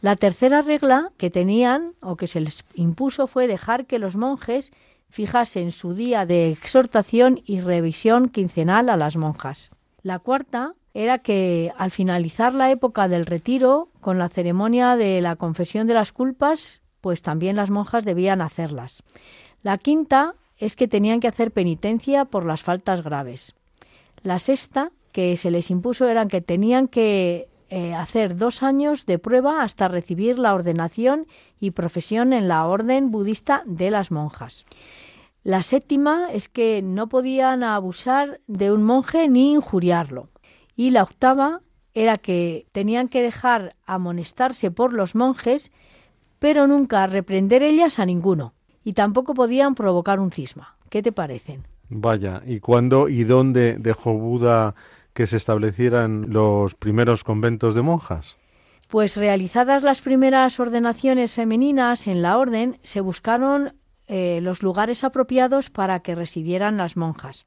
La 0.00 0.16
tercera 0.16 0.62
regla 0.62 1.10
que 1.16 1.30
tenían 1.30 1.92
o 2.00 2.16
que 2.16 2.26
se 2.26 2.40
les 2.40 2.64
impuso 2.74 3.26
fue 3.26 3.46
dejar 3.46 3.86
que 3.86 3.98
los 3.98 4.16
monjes 4.16 4.72
fijasen 5.08 5.72
su 5.72 5.94
día 5.94 6.26
de 6.26 6.50
exhortación 6.50 7.40
y 7.44 7.60
revisión 7.60 8.28
quincenal 8.28 8.88
a 8.88 8.96
las 8.96 9.16
monjas. 9.16 9.70
La 10.02 10.18
cuarta 10.18 10.74
era 10.94 11.18
que 11.18 11.72
al 11.76 11.90
finalizar 11.90 12.54
la 12.54 12.70
época 12.70 13.08
del 13.08 13.26
retiro, 13.26 13.90
con 14.00 14.18
la 14.18 14.28
ceremonia 14.28 14.96
de 14.96 15.20
la 15.20 15.36
confesión 15.36 15.86
de 15.86 15.94
las 15.94 16.12
culpas, 16.12 16.80
pues 17.02 17.22
también 17.22 17.56
las 17.56 17.70
monjas 17.70 18.04
debían 18.04 18.40
hacerlas. 18.40 19.02
La 19.62 19.78
quinta 19.78 20.34
es 20.58 20.76
que 20.76 20.88
tenían 20.88 21.20
que 21.20 21.28
hacer 21.28 21.50
penitencia 21.50 22.24
por 22.24 22.44
las 22.44 22.62
faltas 22.62 23.02
graves. 23.02 23.54
La 24.22 24.38
sexta 24.38 24.90
que 25.12 25.36
se 25.36 25.50
les 25.50 25.70
impuso 25.70 26.08
era 26.08 26.26
que 26.26 26.40
tenían 26.40 26.88
que 26.88 27.48
eh, 27.68 27.94
hacer 27.94 28.36
dos 28.36 28.62
años 28.62 29.06
de 29.06 29.18
prueba 29.18 29.62
hasta 29.62 29.88
recibir 29.88 30.38
la 30.38 30.54
ordenación 30.54 31.26
y 31.60 31.72
profesión 31.72 32.32
en 32.32 32.48
la 32.48 32.66
orden 32.66 33.10
budista 33.10 33.62
de 33.66 33.90
las 33.90 34.10
monjas. 34.10 34.64
La 35.42 35.62
séptima 35.62 36.28
es 36.32 36.48
que 36.48 36.82
no 36.82 37.08
podían 37.08 37.62
abusar 37.62 38.40
de 38.46 38.72
un 38.72 38.82
monje 38.82 39.28
ni 39.28 39.52
injuriarlo. 39.52 40.28
Y 40.74 40.90
la 40.90 41.02
octava 41.02 41.60
era 41.94 42.18
que 42.18 42.66
tenían 42.72 43.08
que 43.08 43.22
dejar 43.22 43.76
amonestarse 43.86 44.70
por 44.70 44.92
los 44.92 45.14
monjes, 45.14 45.72
pero 46.38 46.66
nunca 46.66 47.06
reprender 47.06 47.62
ellas 47.62 47.98
a 47.98 48.06
ninguno 48.06 48.55
y 48.86 48.92
tampoco 48.92 49.34
podían 49.34 49.74
provocar 49.74 50.20
un 50.20 50.30
cisma. 50.30 50.76
¿Qué 50.90 51.02
te 51.02 51.10
parecen? 51.10 51.64
Vaya, 51.88 52.40
¿y 52.46 52.60
cuándo 52.60 53.08
y 53.08 53.24
dónde 53.24 53.78
dejó 53.80 54.14
Buda 54.14 54.76
que 55.12 55.26
se 55.26 55.36
establecieran 55.36 56.26
los 56.28 56.76
primeros 56.76 57.24
conventos 57.24 57.74
de 57.74 57.82
monjas? 57.82 58.36
Pues 58.88 59.16
realizadas 59.16 59.82
las 59.82 60.00
primeras 60.00 60.60
ordenaciones 60.60 61.32
femeninas 61.32 62.06
en 62.06 62.22
la 62.22 62.38
orden, 62.38 62.78
se 62.84 63.00
buscaron 63.00 63.74
eh, 64.06 64.38
los 64.40 64.62
lugares 64.62 65.02
apropiados 65.02 65.68
para 65.68 65.98
que 65.98 66.14
residieran 66.14 66.76
las 66.76 66.96
monjas. 66.96 67.44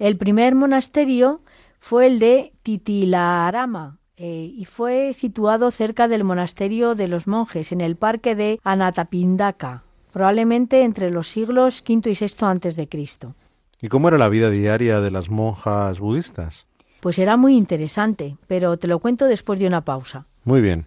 El 0.00 0.16
primer 0.16 0.56
monasterio 0.56 1.42
fue 1.78 2.08
el 2.08 2.18
de 2.18 2.54
Titilarama 2.64 3.98
eh, 4.16 4.52
y 4.52 4.64
fue 4.64 5.12
situado 5.12 5.70
cerca 5.70 6.08
del 6.08 6.24
monasterio 6.24 6.96
de 6.96 7.06
los 7.06 7.28
monjes 7.28 7.70
en 7.70 7.80
el 7.80 7.94
parque 7.94 8.34
de 8.34 8.58
Anatapindaka, 8.64 9.84
probablemente 10.12 10.82
entre 10.82 11.10
los 11.10 11.28
siglos 11.28 11.82
V 11.88 12.10
y 12.10 12.14
VI 12.14 12.46
antes 12.46 12.76
de 12.76 12.88
Cristo. 12.88 13.34
¿Y 13.80 13.88
cómo 13.88 14.08
era 14.08 14.18
la 14.18 14.28
vida 14.28 14.50
diaria 14.50 15.00
de 15.00 15.10
las 15.10 15.28
monjas 15.28 15.98
budistas? 15.98 16.66
Pues 17.00 17.18
era 17.18 17.36
muy 17.36 17.56
interesante, 17.56 18.36
pero 18.46 18.76
te 18.76 18.86
lo 18.86 19.00
cuento 19.00 19.24
después 19.24 19.58
de 19.58 19.66
una 19.66 19.80
pausa. 19.80 20.26
Muy 20.44 20.60
bien. 20.60 20.86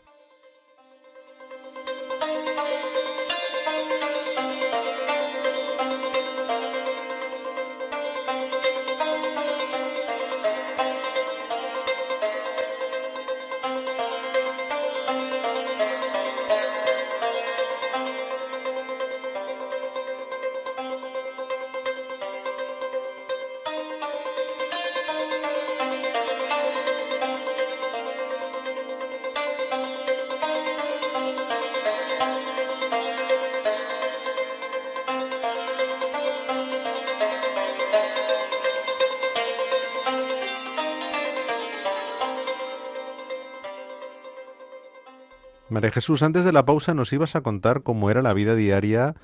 Jesús, 45.89 46.21
antes 46.21 46.45
de 46.45 46.51
la 46.51 46.65
pausa 46.65 46.93
nos 46.93 47.13
ibas 47.13 47.35
a 47.35 47.41
contar 47.41 47.81
cómo 47.81 48.11
era 48.11 48.21
la 48.21 48.33
vida 48.33 48.53
diaria 48.53 49.15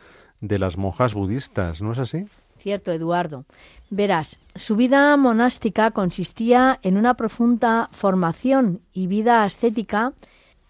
de 0.42 0.58
las 0.58 0.78
monjas 0.78 1.14
budistas, 1.14 1.82
¿no 1.82 1.92
es 1.92 2.00
así? 2.00 2.26
Cierto, 2.58 2.92
Eduardo. 2.92 3.46
Verás, 3.90 4.40
su 4.56 4.76
vida 4.76 5.16
monástica 5.18 5.92
consistía 5.92 6.80
en 6.82 6.98
una 6.98 7.14
profunda 7.14 7.90
formación 7.92 8.82
y 8.94 9.08
vida 9.08 9.44
ascética 9.44 10.14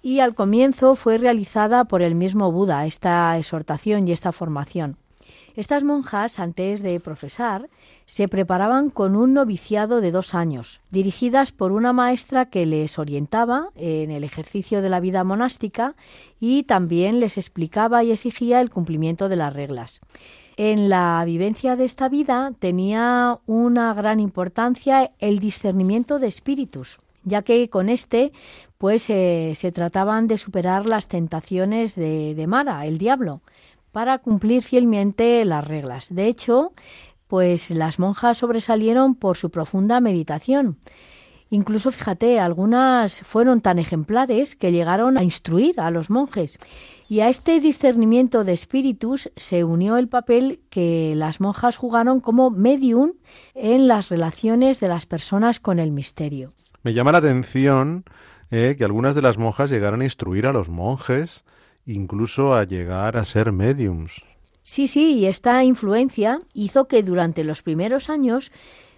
y 0.02 0.20
al 0.20 0.36
comienzo 0.36 0.96
fue 0.96 1.18
realizada 1.18 1.86
por 1.86 2.02
el 2.02 2.16
mismo 2.16 2.52
Buda, 2.52 2.86
esta 2.86 3.38
exhortación 3.38 4.08
y 4.08 4.12
esta 4.12 4.32
formación. 4.32 4.98
Estas 5.58 5.84
monjas, 5.84 6.38
antes 6.38 6.84
de 6.84 7.00
profesar, 7.00 7.68
se 8.06 8.28
preparaban 8.28 8.92
con 8.92 9.16
un 9.16 9.34
noviciado 9.34 10.02
de 10.02 10.12
dos 10.12 10.36
años, 10.36 10.82
dirigidas 10.92 11.52
por 11.52 11.72
una 11.72 11.94
maestra 11.94 12.46
que 12.46 12.68
les 12.68 13.00
orientaba 13.00 13.70
en 13.76 14.12
el 14.12 14.24
ejercicio 14.24 14.84
de 14.84 14.90
la 14.90 15.00
vida 15.00 15.24
monástica 15.24 15.96
y 16.40 16.62
también 16.62 17.20
les 17.20 17.40
explicaba 17.40 18.04
y 18.04 18.12
exigía 18.12 18.62
el 18.62 18.70
cumplimiento 18.70 19.30
de 19.30 19.36
las 19.36 19.52
reglas. 19.52 20.02
En 20.58 20.90
la 20.90 21.24
vivencia 21.26 21.76
de 21.76 21.86
esta 21.86 22.08
vida 22.08 22.54
tenía 22.60 23.40
una 23.48 23.96
gran 23.96 24.20
importancia 24.20 25.10
el 25.18 25.40
discernimiento 25.40 26.20
de 26.20 26.28
espíritus, 26.28 27.00
ya 27.24 27.42
que 27.42 27.68
con 27.72 27.90
este 27.90 28.32
pues 28.78 29.10
eh, 29.10 29.54
se 29.56 29.72
trataban 29.72 30.28
de 30.28 30.38
superar 30.38 30.86
las 30.86 31.08
tentaciones 31.08 31.96
de, 31.96 32.36
de 32.36 32.46
Mara, 32.46 32.86
el 32.86 33.00
diablo, 33.00 33.42
para 33.98 34.20
cumplir 34.20 34.62
fielmente 34.62 35.44
las 35.44 35.68
reglas. 35.68 36.14
De 36.14 36.28
hecho, 36.28 36.72
pues 37.26 37.72
las 37.72 37.98
monjas 37.98 38.38
sobresalieron 38.38 39.16
por 39.16 39.38
su 39.38 39.50
profunda 39.50 40.00
meditación. 40.02 40.78
Incluso, 41.50 41.90
fíjate, 41.90 42.40
algunas 42.40 43.22
fueron 43.22 43.60
tan 43.60 43.80
ejemplares 43.80 44.56
que 44.56 44.72
llegaron 44.72 45.18
a 45.18 45.24
instruir 45.24 45.82
a 45.82 45.90
los 45.90 46.12
monjes. 46.12 46.60
Y 47.10 47.22
a 47.22 47.30
este 47.30 47.60
discernimiento 47.60 48.44
de 48.44 48.54
espíritus 48.54 49.32
se 49.36 49.64
unió 49.64 49.98
el 49.98 50.10
papel 50.10 50.60
que 50.70 51.14
las 51.16 51.42
monjas 51.42 51.78
jugaron 51.78 52.20
como 52.20 52.52
medium 52.52 53.14
en 53.56 53.88
las 53.88 54.10
relaciones 54.10 54.80
de 54.80 54.90
las 54.90 55.08
personas 55.08 55.60
con 55.60 55.80
el 55.80 55.92
misterio. 55.92 56.54
Me 56.84 56.94
llama 56.94 57.14
la 57.14 57.18
atención 57.18 58.04
eh, 58.52 58.76
que 58.78 58.84
algunas 58.84 59.16
de 59.16 59.24
las 59.24 59.40
monjas 59.40 59.72
llegaron 59.72 60.02
a 60.02 60.04
instruir 60.04 60.46
a 60.46 60.54
los 60.54 60.70
monjes 60.70 61.44
incluso 61.88 62.54
a 62.54 62.66
llegar 62.66 63.18
a 63.18 63.26
ser 63.26 63.52
mediums. 63.52 64.22
Sí, 64.64 64.88
sí, 64.88 65.14
y 65.14 65.26
esta 65.26 65.64
influencia 65.64 66.40
hizo 66.54 66.88
que 66.88 67.02
durante 67.02 67.44
los 67.44 67.64
primeros 67.64 68.10
años 68.10 68.52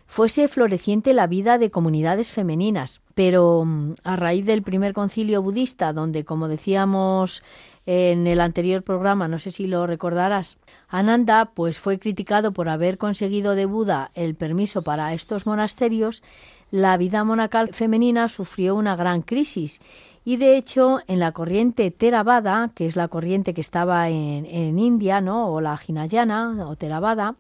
fuese 0.08 0.48
floreciente 0.48 1.14
la 1.14 1.28
vida 1.28 1.60
de 1.60 1.70
comunidades 1.70 2.32
femeninas. 2.32 3.02
Pero 3.14 3.64
mm, 3.64 3.94
a 4.04 4.16
raíz 4.16 4.44
del 4.48 4.64
primer 4.64 4.94
concilio 4.94 5.44
budista, 5.44 5.94
donde, 5.94 6.26
como 6.26 6.48
decíamos 6.48 7.44
en 7.86 8.26
el 8.26 8.42
anterior 8.42 8.82
programa, 8.82 9.28
no 9.28 9.38
sé 9.38 9.52
si 9.52 9.68
lo 9.68 9.86
recordarás, 9.86 10.58
Ananda 10.88 11.52
pues 11.54 11.80
fue 11.80 12.00
criticado 12.00 12.52
por 12.52 12.70
haber 12.70 12.98
conseguido 12.98 13.54
de 13.54 13.66
Buda 13.66 14.10
el 14.16 14.36
permiso 14.36 14.82
para 14.82 15.14
estos 15.14 15.46
monasterios, 15.46 16.24
la 16.72 16.98
vida 16.98 17.24
monacal 17.24 17.74
femenina 17.74 18.30
sufrió 18.30 18.76
una 18.76 18.96
gran 18.96 19.22
crisis 19.22 19.80
y 20.30 20.38
de 20.38 20.58
hecho, 20.58 21.00
en 21.08 21.18
la 21.18 21.32
corriente 21.32 21.90
Theravada, 21.90 22.70
que 22.76 22.86
es 22.86 22.96
la 22.96 23.08
corriente 23.08 23.56
que 23.56 23.62
estaba 23.62 24.10
en, 24.10 24.46
en 24.46 24.78
India, 24.78 25.22
¿no? 25.22 25.52
o 25.52 25.60
la 25.60 25.80
Hinayana 25.88 26.68
o 26.68 26.76
Theravada, 26.76 27.34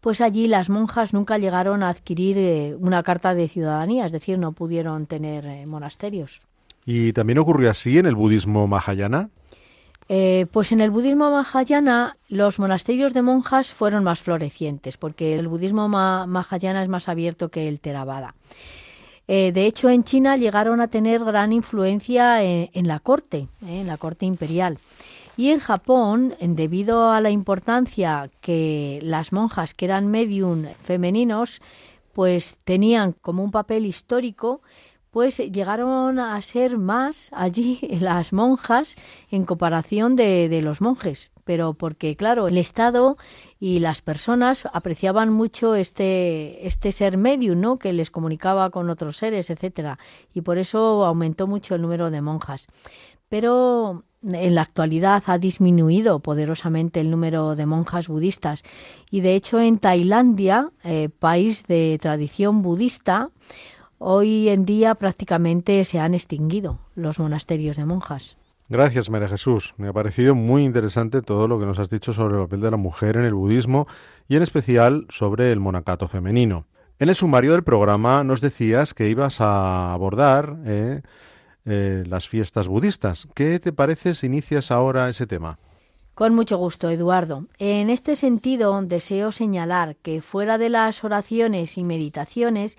pues 0.00 0.20
allí 0.20 0.46
las 0.46 0.70
monjas 0.70 1.12
nunca 1.12 1.38
llegaron 1.38 1.82
a 1.82 1.88
adquirir 1.88 2.38
eh, 2.38 2.76
una 2.78 3.02
carta 3.02 3.34
de 3.34 3.48
ciudadanía, 3.48 4.06
es 4.06 4.12
decir, 4.12 4.38
no 4.38 4.52
pudieron 4.52 5.06
tener 5.06 5.44
eh, 5.44 5.66
monasterios. 5.66 6.40
¿Y 6.84 7.12
también 7.12 7.40
ocurrió 7.40 7.68
así 7.68 7.98
en 7.98 8.06
el 8.06 8.14
budismo 8.14 8.68
Mahayana? 8.68 9.28
Eh, 10.08 10.46
pues 10.52 10.70
en 10.70 10.80
el 10.80 10.92
budismo 10.92 11.32
Mahayana 11.32 12.16
los 12.28 12.60
monasterios 12.60 13.12
de 13.12 13.22
monjas 13.22 13.72
fueron 13.74 14.04
más 14.04 14.20
florecientes, 14.20 14.96
porque 14.98 15.36
el 15.36 15.48
budismo 15.48 15.88
Mahayana 15.88 16.80
es 16.80 16.88
más 16.88 17.08
abierto 17.08 17.48
que 17.48 17.66
el 17.66 17.80
Theravada. 17.80 18.36
Eh, 19.28 19.52
de 19.52 19.66
hecho, 19.66 19.88
en 19.90 20.04
China 20.04 20.36
llegaron 20.36 20.80
a 20.80 20.88
tener 20.88 21.24
gran 21.24 21.52
influencia 21.52 22.42
en, 22.42 22.86
la 22.86 23.00
corte, 23.00 23.48
eh, 23.66 23.80
en 23.80 23.86
la 23.86 23.96
corte 23.96 24.26
imperial. 24.26 24.78
Y 25.36 25.50
en 25.50 25.58
Japón, 25.58 26.34
debido 26.40 27.10
a 27.10 27.20
la 27.20 27.30
importancia 27.30 28.30
que 28.40 29.00
las 29.02 29.32
monjas 29.32 29.74
que 29.74 29.84
eran 29.84 30.06
medium 30.06 30.64
femeninos, 30.82 31.60
pues 32.14 32.56
tenían 32.64 33.12
como 33.12 33.44
un 33.44 33.50
papel 33.50 33.84
histórico, 33.84 34.62
pues 35.16 35.38
llegaron 35.38 36.18
a 36.18 36.38
ser 36.42 36.76
más 36.76 37.30
allí 37.32 37.80
las 38.00 38.34
monjas 38.34 38.96
en 39.30 39.46
comparación 39.46 40.14
de, 40.14 40.50
de 40.50 40.60
los 40.60 40.82
monjes 40.82 41.30
pero 41.46 41.74
porque, 41.74 42.16
claro, 42.16 42.48
el 42.48 42.58
Estado 42.58 43.16
y 43.60 43.78
las 43.78 44.02
personas 44.02 44.68
apreciaban 44.72 45.32
mucho 45.32 45.76
este, 45.76 46.66
este 46.66 46.90
ser 46.90 47.16
medium, 47.16 47.60
¿no? 47.60 47.78
Que 47.78 47.92
les 47.92 48.10
comunicaba 48.10 48.68
con 48.70 48.90
otros 48.90 49.16
seres, 49.16 49.48
etcétera, 49.48 50.00
y 50.34 50.40
por 50.40 50.58
eso 50.58 51.04
aumentó 51.06 51.46
mucho 51.46 51.76
el 51.76 51.82
número 51.82 52.10
de 52.10 52.20
monjas. 52.20 52.66
Pero 53.28 54.02
en 54.22 54.54
la 54.56 54.62
actualidad 54.62 55.22
ha 55.26 55.38
disminuido 55.38 56.18
poderosamente 56.18 57.00
el 57.00 57.10
número 57.10 57.54
de 57.54 57.66
monjas 57.66 58.08
budistas 58.08 58.64
y 59.10 59.20
de 59.20 59.36
hecho 59.36 59.60
en 59.60 59.78
Tailandia, 59.78 60.70
eh, 60.82 61.08
país 61.08 61.64
de 61.68 61.96
tradición 62.02 62.62
budista, 62.62 63.30
hoy 63.98 64.48
en 64.48 64.64
día 64.64 64.94
prácticamente 64.94 65.84
se 65.84 65.98
han 65.98 66.14
extinguido 66.14 66.78
los 66.94 67.18
monasterios 67.18 67.76
de 67.76 67.84
monjas. 67.84 68.36
Gracias, 68.68 69.10
María 69.10 69.28
Jesús. 69.28 69.74
Me 69.76 69.88
ha 69.88 69.92
parecido 69.92 70.34
muy 70.34 70.64
interesante 70.64 71.22
todo 71.22 71.46
lo 71.46 71.60
que 71.60 71.66
nos 71.66 71.78
has 71.78 71.88
dicho 71.88 72.12
sobre 72.12 72.34
el 72.34 72.42
papel 72.42 72.60
de 72.60 72.70
la 72.72 72.76
mujer 72.76 73.16
en 73.16 73.24
el 73.24 73.34
budismo 73.34 73.86
y 74.28 74.36
en 74.36 74.42
especial 74.42 75.06
sobre 75.08 75.52
el 75.52 75.60
monacato 75.60 76.08
femenino. 76.08 76.66
En 76.98 77.08
el 77.08 77.14
sumario 77.14 77.52
del 77.52 77.62
programa 77.62 78.24
nos 78.24 78.40
decías 78.40 78.92
que 78.94 79.08
ibas 79.08 79.40
a 79.40 79.92
abordar 79.92 80.56
eh, 80.64 81.02
eh, 81.64 82.04
las 82.06 82.28
fiestas 82.28 82.66
budistas. 82.66 83.28
¿Qué 83.34 83.60
te 83.60 83.72
parece 83.72 84.14
si 84.14 84.26
inicias 84.26 84.70
ahora 84.70 85.08
ese 85.08 85.26
tema? 85.26 85.58
Con 86.14 86.34
mucho 86.34 86.56
gusto, 86.56 86.88
Eduardo. 86.88 87.44
En 87.58 87.90
este 87.90 88.16
sentido, 88.16 88.80
deseo 88.80 89.30
señalar 89.30 89.96
que 89.96 90.22
fuera 90.22 90.56
de 90.56 90.70
las 90.70 91.04
oraciones 91.04 91.76
y 91.76 91.84
meditaciones, 91.84 92.78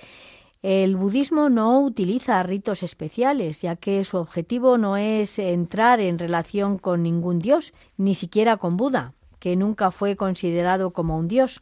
el 0.67 0.97
budismo 0.97 1.47
no 1.47 1.80
utiliza 1.80 2.43
ritos 2.43 2.84
especiales, 2.84 3.62
ya 3.62 3.77
que 3.77 4.03
su 4.03 4.17
objetivo 4.17 4.77
no 4.77 4.97
es 4.97 5.39
entrar 5.39 6.01
en 6.01 6.19
relación 6.19 6.77
con 6.77 7.03
ningún 7.03 7.39
dios, 7.39 7.71
ni 7.95 8.15
siquiera 8.15 8.58
con 8.58 8.75
Buda, 8.75 9.13
que 9.39 9.56
nunca 9.56 9.91
fue 9.91 10.17
considerado 10.17 10.91
como 10.91 11.17
un 11.17 11.30
dios. 11.30 11.62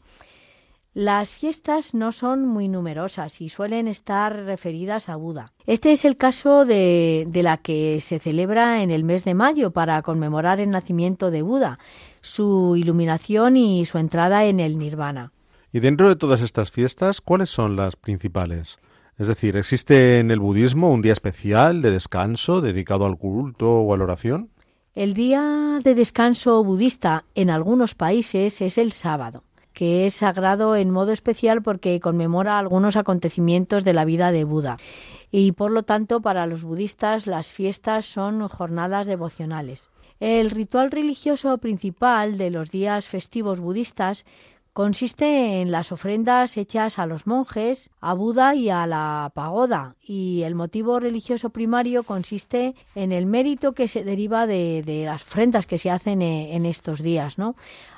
Las 0.95 1.29
fiestas 1.29 1.93
no 1.93 2.13
son 2.13 2.47
muy 2.47 2.67
numerosas 2.67 3.41
y 3.41 3.49
suelen 3.49 3.87
estar 3.87 4.43
referidas 4.45 5.07
a 5.07 5.17
Buda. 5.17 5.53
Este 5.67 5.91
es 5.91 6.03
el 6.03 6.17
caso 6.17 6.65
de, 6.65 7.29
la 7.31 7.57
que 7.57 8.01
se 8.01 8.17
celebra 8.17 8.81
en 8.81 8.89
el 8.89 9.03
mes 9.03 9.23
de 9.23 9.35
mayo 9.35 9.69
para 9.69 10.01
conmemorar 10.01 10.59
el 10.59 10.71
nacimiento 10.71 11.29
de 11.29 11.43
Buda, 11.43 11.77
su 12.21 12.75
iluminación 12.75 13.55
y 13.55 13.85
su 13.85 13.99
entrada 13.99 14.45
en 14.45 14.59
el 14.59 14.79
nirvana. 14.79 15.31
Y 15.71 15.79
dentro 15.79 16.09
de 16.09 16.15
todas 16.15 16.41
estas 16.41 16.71
fiestas, 16.71 17.21
¿cuáles 17.21 17.51
son 17.51 17.75
las 17.75 17.95
principales? 17.95 18.79
Es 19.17 19.27
decir, 19.27 19.55
¿existe 19.55 20.19
en 20.19 20.29
el 20.29 20.39
budismo 20.39 20.91
un 20.91 21.01
día 21.01 21.13
especial 21.13 21.81
de 21.81 21.91
descanso 21.91 22.59
dedicado 22.59 23.05
al 23.05 23.17
culto 23.17 23.71
o 23.71 23.93
a 23.93 23.97
la 23.97 24.03
oración? 24.03 24.49
El 24.93 25.13
día 25.13 25.79
de 25.81 25.95
descanso 25.95 26.63
budista 26.63 27.23
en 27.33 27.49
algunos 27.49 27.95
países 27.95 28.61
es 28.61 28.77
el 28.77 28.91
sábado. 28.91 29.43
que 29.73 30.05
es 30.05 30.13
sagrado 30.13 30.77
en 30.77 30.89
modo 30.89 31.11
especial 31.11 31.61
porque 31.61 31.99
conmemora 31.99 32.57
algunos 32.57 32.95
acontecimientos 32.95 33.83
de 33.83 33.93
la 33.93 34.05
vida 34.05 34.31
de 34.31 34.45
Buda. 34.45 34.77
Y 35.31 35.51
por 35.51 35.69
lo 35.69 35.83
tanto, 35.83 36.21
para 36.21 36.47
los 36.47 36.63
budistas 36.63 37.27
las 37.27 37.47
fiestas 37.47 38.05
son 38.05 38.47
jornadas 38.47 39.05
devocionales. 39.05 39.89
El 40.21 40.49
ritual 40.49 40.91
religioso 40.91 41.57
principal 41.57 42.37
de 42.37 42.51
los 42.51 42.71
días 42.71 43.07
festivos 43.07 43.59
budistas 43.59 44.23
consiste 44.75 45.61
en 45.61 45.71
las 45.71 45.93
ofrendas 45.93 46.57
hechas 46.57 46.99
a 46.99 47.05
los 47.05 47.27
monjes, 47.27 47.91
a 48.01 48.13
Buda 48.13 48.55
y 48.55 48.69
a 48.69 48.85
la 48.85 49.31
pagoda, 49.33 49.95
y 50.05 50.41
el 50.43 50.53
motivo 50.53 50.99
religioso 50.99 51.49
primario 51.49 52.03
consiste 52.03 52.75
en 52.93 53.13
el 53.13 53.25
mérito 53.25 53.71
que 53.71 53.87
se 53.87 54.03
deriva 54.03 54.45
de, 54.47 54.83
las 55.05 55.23
ofrendas 55.23 55.65
que 55.65 55.77
se 55.77 55.89
hacen 55.89 56.21
eh, 56.21 56.57
en, 56.57 56.65
estos 56.65 57.01
días, 57.01 57.37
¿no? 57.37 57.55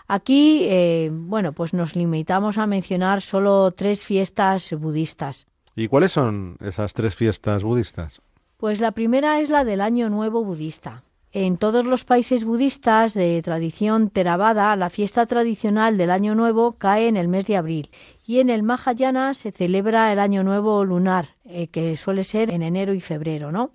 Aquí, 0.07 0.67
eh, 0.69 1.09
bueno, 1.11 1.51
pues 1.51 1.73
nos 1.73 1.95
limitamos 1.95 2.59
a 2.59 2.67
mencionar 2.67 3.21
solo 3.21 3.71
tres 3.71 4.05
fiestas 4.05 4.71
budistas. 4.73 5.47
¿Y 5.75 5.87
cuáles 5.87 6.11
son 6.11 6.57
esas 6.61 6.93
tres 6.93 7.15
fiestas 7.15 7.63
budistas? 7.63 8.21
Pues 8.57 8.81
la 8.81 8.91
primera 8.91 9.39
es 9.39 9.49
la 9.49 9.65
del 9.65 9.81
Año 9.81 10.09
Nuevo 10.09 10.43
Budista. 10.43 11.01
En 11.33 11.57
todos 11.57 11.85
los 11.85 12.05
países 12.05 12.45
budistas 12.45 13.13
de 13.13 13.41
tradición 13.41 14.09
Theravada, 14.09 14.73
la 14.77 14.89
fiesta 14.89 15.25
tradicional 15.25 15.97
del 15.97 16.09
Año 16.09 16.35
Nuevo 16.35 16.77
cae 16.77 17.09
en 17.09 17.17
el 17.17 17.27
mes 17.27 17.45
de 17.47 17.57
abril 17.57 17.89
y 18.25 18.39
en 18.39 18.49
el 18.49 18.63
Mahayana 18.63 19.33
se 19.33 19.51
celebra 19.51 20.13
el 20.13 20.19
Año 20.19 20.43
Nuevo 20.43 20.85
lunar, 20.85 21.35
eh, 21.43 21.67
que 21.67 21.97
suele 21.97 22.23
ser 22.23 22.49
en 22.51 22.63
enero 22.63 22.93
y 22.93 23.01
febrero, 23.01 23.51
¿no? 23.51 23.71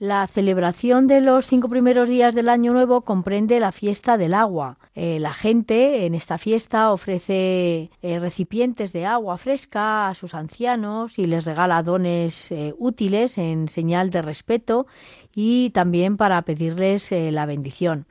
La 0.00 0.26
celebración 0.26 1.06
de 1.06 1.20
los 1.20 1.46
cinco 1.46 1.68
primeros 1.68 2.08
días 2.08 2.34
del 2.34 2.48
Año 2.48 2.72
Nuevo 2.72 3.02
comprende 3.02 3.60
la 3.60 3.72
fiesta 3.72 4.16
del 4.16 4.34
agua. 4.34 4.78
Eh, 5.00 5.20
la 5.20 5.32
gente 5.32 6.06
en 6.06 6.16
esta 6.16 6.38
fiesta 6.38 6.90
ofrece 6.90 7.88
eh, 8.02 8.18
recipientes 8.18 8.92
de 8.92 9.06
agua 9.06 9.38
fresca 9.38 10.08
a 10.08 10.14
sus 10.14 10.34
ancianos 10.34 11.20
y 11.20 11.26
les 11.26 11.44
regala 11.44 11.84
dones 11.84 12.50
eh, 12.50 12.74
útiles 12.76 13.38
en 13.38 13.68
señal 13.68 14.10
de 14.10 14.22
respeto 14.22 14.88
y 15.36 15.70
también 15.70 16.16
para 16.16 16.42
pedirles 16.42 17.12
la 17.12 17.46
bendición. 17.46 18.06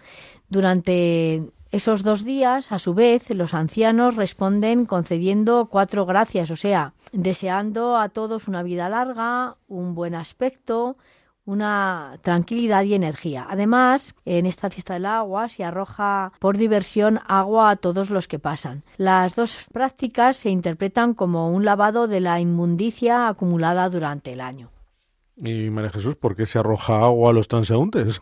Durante 0.47 1.43
esos 1.71 2.04
dos 2.04 2.23
días, 2.23 2.71
a 2.71 2.80
su 2.80 2.93
vez, 2.93 3.30
los 3.32 3.54
ancianos 3.54 4.15
responden 4.15 4.86
concediendo 4.86 5.67
cuatro 5.69 6.06
gracias, 6.06 6.52
o 6.52 6.56
sea, 6.56 6.93
deseando 7.12 7.97
a 7.97 8.08
todos 8.08 8.47
una 8.47 8.63
vida 8.63 8.88
larga, 8.88 9.58
un 9.67 9.93
buen 9.93 10.15
aspecto, 10.15 10.95
una 11.47 12.19
tranquilidad 12.21 12.83
y 12.83 12.93
energía. 12.93 13.47
Además, 13.49 14.15
en 14.25 14.45
esta 14.45 14.69
fiesta 14.69 14.95
del 14.95 15.05
agua 15.05 15.47
se 15.47 15.63
arroja 15.63 16.33
por 16.39 16.57
diversión 16.57 17.21
agua 17.25 17.69
a 17.69 17.75
todos 17.77 18.10
los 18.10 18.27
que 18.27 18.38
pasan. 18.38 18.83
Las 18.97 19.33
dos 19.33 19.65
prácticas 19.71 20.36
se 20.36 20.49
interpretan 20.49 21.13
como 21.13 21.49
un 21.49 21.63
lavado 21.63 22.07
de 22.10 22.19
la 22.19 22.41
inmundicia 22.41 23.29
acumulada 23.29 23.89
durante 23.89 24.33
el 24.33 24.41
año. 24.41 24.69
Y 25.38 25.69
María 25.69 25.89
Jesús, 25.89 26.17
¿por 26.17 26.36
qué 26.36 26.45
se 26.45 26.60
arroja 26.60 26.99
agua 26.99 27.29
a 27.29 27.33
los 27.33 27.47
transeúntes? 27.47 28.21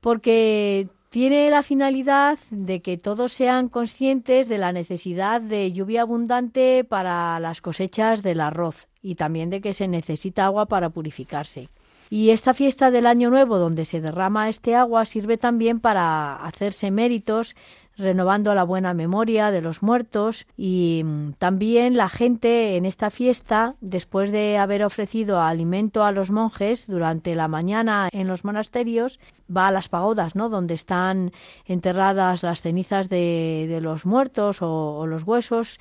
Porque 0.00 0.88
tiene 1.10 1.50
la 1.50 1.62
finalidad 1.62 2.38
de 2.50 2.80
que 2.80 2.96
todos 2.96 3.34
sean 3.34 3.68
conscientes 3.68 4.48
de 4.48 4.56
la 4.56 4.72
necesidad 4.72 5.42
de 5.42 5.72
lluvia 5.72 6.02
abundante 6.02 6.84
para 6.84 7.38
las 7.38 7.60
cosechas 7.60 8.22
del 8.22 8.40
arroz 8.40 8.88
y 9.02 9.16
también 9.16 9.50
de 9.50 9.60
que 9.60 9.74
se 9.74 9.88
necesita 9.88 10.46
agua 10.46 10.66
para 10.66 10.88
purificarse. 10.88 11.68
Y 12.08 12.30
esta 12.30 12.54
fiesta 12.54 12.90
del 12.90 13.06
Año 13.06 13.30
Nuevo, 13.30 13.58
donde 13.58 13.84
se 13.84 14.00
derrama 14.00 14.48
este 14.48 14.74
agua, 14.74 15.04
sirve 15.04 15.38
también 15.38 15.80
para 15.80 16.36
hacerse 16.36 16.90
méritos 16.90 17.56
renovando 17.96 18.54
la 18.54 18.64
buena 18.64 18.92
memoria 18.94 19.50
de 19.50 19.62
los 19.62 19.82
muertos 19.82 20.46
y 20.56 21.02
mm, 21.04 21.32
también 21.38 21.96
la 21.96 22.08
gente 22.08 22.76
en 22.76 22.84
esta 22.84 23.10
fiesta, 23.10 23.74
después 23.80 24.30
de 24.30 24.58
haber 24.58 24.84
ofrecido 24.84 25.40
alimento 25.40 26.04
a 26.04 26.12
los 26.12 26.30
monjes 26.30 26.86
durante 26.86 27.34
la 27.34 27.48
mañana 27.48 28.08
en 28.12 28.28
los 28.28 28.44
monasterios, 28.44 29.18
va 29.54 29.68
a 29.68 29.72
las 29.72 29.88
pagodas, 29.88 30.34
¿no? 30.34 30.48
donde 30.48 30.74
están 30.74 31.32
enterradas 31.64 32.42
las 32.42 32.60
cenizas 32.60 33.08
de, 33.08 33.78
los 33.80 34.04
muertos 34.04 34.58
o, 34.60 35.06
los 35.06 35.24
huesos 35.24 35.78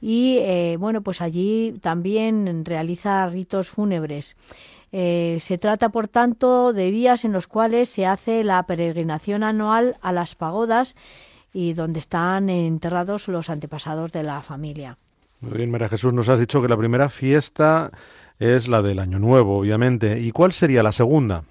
y 0.00 0.38
eh, 0.40 0.76
bueno, 0.78 1.02
pues 1.02 1.20
allí 1.20 1.74
también 1.82 2.64
realiza 2.64 3.26
ritos 3.26 3.68
fúnebres. 3.68 4.36
Eh, 4.92 5.38
se 5.40 5.58
trata, 5.58 5.90
por 5.90 6.08
tanto, 6.08 6.72
de 6.72 6.90
días 6.90 7.24
en 7.24 7.32
los 7.32 7.46
cuales 7.46 7.88
se 7.88 8.06
hace 8.06 8.42
la 8.44 8.62
peregrinación 8.64 9.42
anual 9.42 9.96
a 10.00 10.12
las 10.12 10.34
pagodas 10.34 10.96
y 11.52 11.74
donde 11.74 11.98
están 11.98 12.48
enterrados 12.48 13.28
los 13.28 13.50
antepasados 13.50 14.12
de 14.12 14.22
la 14.22 14.42
familia. 14.42 14.96
Muy 15.40 15.52
bien, 15.52 15.70
María 15.70 15.88
Jesús, 15.88 16.12
nos 16.12 16.28
has 16.28 16.40
dicho 16.40 16.60
que 16.60 16.68
la 16.68 16.76
primera 16.76 17.08
fiesta 17.08 17.90
es 18.38 18.68
la 18.68 18.82
del 18.82 18.98
Año 18.98 19.18
Nuevo, 19.18 19.58
obviamente. 19.58 20.18
¿Y 20.20 20.32
cuál 20.32 20.52
sería 20.52 20.82
la 20.82 20.92
segunda? 20.92 21.44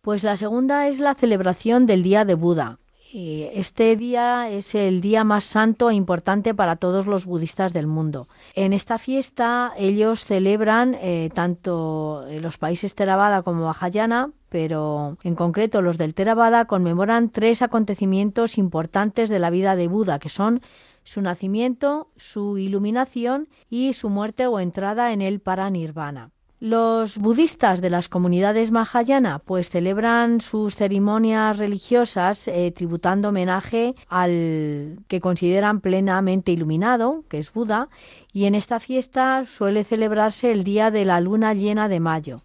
Pues 0.00 0.22
la 0.22 0.36
segunda 0.36 0.88
es 0.88 1.00
la 1.00 1.14
celebración 1.14 1.86
del 1.86 2.02
Día 2.02 2.24
de 2.24 2.34
Buda. 2.34 2.78
Este 3.16 3.94
día 3.94 4.50
es 4.50 4.74
el 4.74 5.00
día 5.00 5.22
más 5.22 5.44
santo 5.44 5.88
e 5.88 5.94
importante 5.94 6.52
para 6.52 6.74
todos 6.74 7.06
los 7.06 7.26
budistas 7.26 7.72
del 7.72 7.86
mundo. 7.86 8.26
En 8.56 8.72
esta 8.72 8.98
fiesta 8.98 9.72
ellos 9.76 10.24
celebran 10.24 10.96
eh, 11.00 11.30
tanto 11.32 12.26
los 12.40 12.58
países 12.58 12.96
Theravada 12.96 13.42
como 13.42 13.66
Mahayana, 13.66 14.32
pero 14.48 15.16
en 15.22 15.36
concreto 15.36 15.80
los 15.80 15.96
del 15.96 16.14
Theravada 16.14 16.64
conmemoran 16.64 17.30
tres 17.30 17.62
acontecimientos 17.62 18.58
importantes 18.58 19.28
de 19.28 19.38
la 19.38 19.50
vida 19.50 19.76
de 19.76 19.86
Buda, 19.86 20.18
que 20.18 20.28
son 20.28 20.60
su 21.04 21.22
nacimiento, 21.22 22.08
su 22.16 22.58
iluminación 22.58 23.48
y 23.70 23.92
su 23.92 24.10
muerte 24.10 24.48
o 24.48 24.58
entrada 24.58 25.12
en 25.12 25.22
el 25.22 25.38
Paranirvana. 25.38 26.33
Los 26.66 27.18
budistas 27.18 27.82
de 27.82 27.90
las 27.90 28.08
comunidades 28.08 28.70
Mahayana 28.70 29.38
pues 29.38 29.68
celebran 29.68 30.40
sus 30.40 30.76
ceremonias 30.76 31.58
religiosas 31.58 32.48
eh, 32.48 32.72
tributando 32.74 33.28
homenaje 33.28 33.94
al 34.08 34.96
que 35.06 35.20
consideran 35.20 35.82
plenamente 35.82 36.52
iluminado, 36.52 37.24
que 37.28 37.36
es 37.38 37.52
Buda, 37.52 37.90
y 38.32 38.46
en 38.46 38.54
esta 38.54 38.80
fiesta 38.80 39.44
suele 39.44 39.84
celebrarse 39.84 40.52
el 40.52 40.64
día 40.64 40.90
de 40.90 41.04
la 41.04 41.20
luna 41.20 41.52
llena 41.52 41.86
de 41.86 42.00
mayo. 42.00 42.40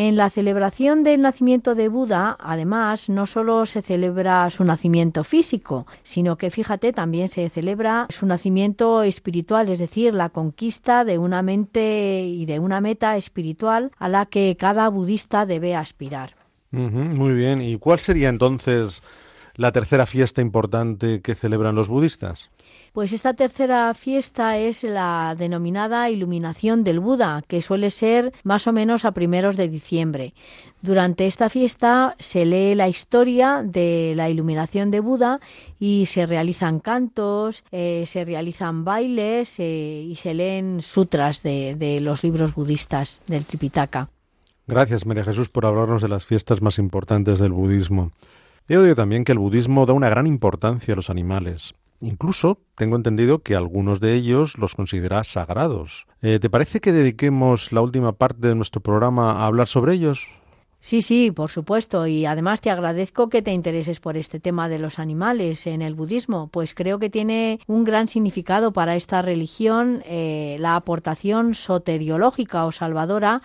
En 0.00 0.14
la 0.14 0.30
celebración 0.30 1.02
del 1.02 1.22
nacimiento 1.22 1.74
de 1.74 1.88
Buda, 1.88 2.36
además, 2.38 3.08
no 3.08 3.26
solo 3.26 3.66
se 3.66 3.82
celebra 3.82 4.48
su 4.48 4.62
nacimiento 4.62 5.24
físico, 5.24 5.88
sino 6.04 6.36
que, 6.36 6.52
fíjate, 6.52 6.92
también 6.92 7.26
se 7.26 7.48
celebra 7.48 8.06
su 8.08 8.24
nacimiento 8.24 9.02
espiritual, 9.02 9.68
es 9.68 9.80
decir, 9.80 10.14
la 10.14 10.28
conquista 10.28 11.04
de 11.04 11.18
una 11.18 11.42
mente 11.42 12.24
y 12.24 12.46
de 12.46 12.60
una 12.60 12.80
meta 12.80 13.16
espiritual 13.16 13.90
a 13.98 14.08
la 14.08 14.26
que 14.26 14.56
cada 14.56 14.88
budista 14.88 15.46
debe 15.46 15.74
aspirar. 15.74 16.36
muy 16.70 17.32
bien. 17.32 17.60
¿Y 17.60 17.76
cuál 17.78 17.98
sería 17.98 18.28
entonces 18.28 19.02
la 19.56 19.72
tercera 19.72 20.06
fiesta 20.06 20.40
importante 20.40 21.22
que 21.22 21.34
celebran 21.34 21.74
los 21.74 21.88
budistas? 21.88 22.50
Pues 22.98 23.12
esta 23.12 23.34
tercera 23.34 23.94
fiesta 23.94 24.58
es 24.58 24.82
la 24.82 25.36
denominada 25.38 26.10
iluminación 26.10 26.82
del 26.82 26.98
Buda, 26.98 27.44
que 27.46 27.62
suele 27.62 27.92
ser 27.92 28.32
más 28.42 28.66
o 28.66 28.72
menos 28.72 29.04
a 29.04 29.12
primeros 29.12 29.56
de 29.56 29.68
diciembre. 29.68 30.34
Durante 30.82 31.28
esta 31.28 31.48
fiesta 31.48 32.16
se 32.18 32.44
lee 32.44 32.74
la 32.74 32.88
historia 32.88 33.62
de 33.64 34.14
la 34.16 34.28
iluminación 34.30 34.90
de 34.90 34.98
Buda 34.98 35.38
y 35.78 36.06
se 36.06 36.26
realizan 36.26 36.80
cantos, 36.80 37.62
eh, 37.70 38.02
se 38.04 38.24
realizan 38.24 38.84
bailes 38.84 39.60
eh, 39.60 40.04
y 40.04 40.16
se 40.16 40.34
leen 40.34 40.82
sutras 40.82 41.44
de, 41.44 41.76
de 41.76 42.00
los 42.00 42.24
libros 42.24 42.52
budistas 42.52 43.22
del 43.28 43.44
Tripitaka. 43.44 44.08
Gracias, 44.66 45.06
María 45.06 45.22
Jesús, 45.22 45.48
por 45.48 45.66
hablarnos 45.66 46.02
de 46.02 46.08
las 46.08 46.26
fiestas 46.26 46.62
más 46.62 46.80
importantes 46.80 47.38
del 47.38 47.52
budismo. 47.52 48.10
He 48.66 48.76
oído 48.76 48.96
también 48.96 49.22
que 49.22 49.30
el 49.30 49.38
budismo 49.38 49.86
da 49.86 49.92
una 49.92 50.10
gran 50.10 50.26
importancia 50.26 50.94
a 50.94 50.96
los 50.96 51.10
animales. 51.10 51.76
Incluso 52.00 52.60
tengo 52.76 52.96
entendido 52.96 53.40
que 53.40 53.56
algunos 53.56 54.00
de 54.00 54.14
ellos 54.14 54.56
los 54.56 54.74
considera 54.74 55.24
sagrados. 55.24 56.06
Eh, 56.22 56.38
¿Te 56.40 56.50
parece 56.50 56.80
que 56.80 56.92
dediquemos 56.92 57.72
la 57.72 57.80
última 57.80 58.12
parte 58.12 58.48
de 58.48 58.54
nuestro 58.54 58.80
programa 58.80 59.32
a 59.32 59.46
hablar 59.46 59.66
sobre 59.66 59.94
ellos? 59.94 60.28
Sí, 60.80 61.02
sí, 61.02 61.32
por 61.32 61.50
supuesto. 61.50 62.06
Y 62.06 62.24
además 62.24 62.60
te 62.60 62.70
agradezco 62.70 63.28
que 63.28 63.42
te 63.42 63.52
intereses 63.52 63.98
por 63.98 64.16
este 64.16 64.38
tema 64.38 64.68
de 64.68 64.78
los 64.78 65.00
animales 65.00 65.66
en 65.66 65.82
el 65.82 65.94
budismo, 65.94 66.48
pues 66.48 66.72
creo 66.72 67.00
que 67.00 67.10
tiene 67.10 67.58
un 67.66 67.84
gran 67.84 68.06
significado 68.06 68.72
para 68.72 68.94
esta 68.94 69.20
religión 69.20 70.02
eh, 70.06 70.56
la 70.60 70.76
aportación 70.76 71.54
soteriológica 71.54 72.64
o 72.64 72.72
salvadora 72.72 73.42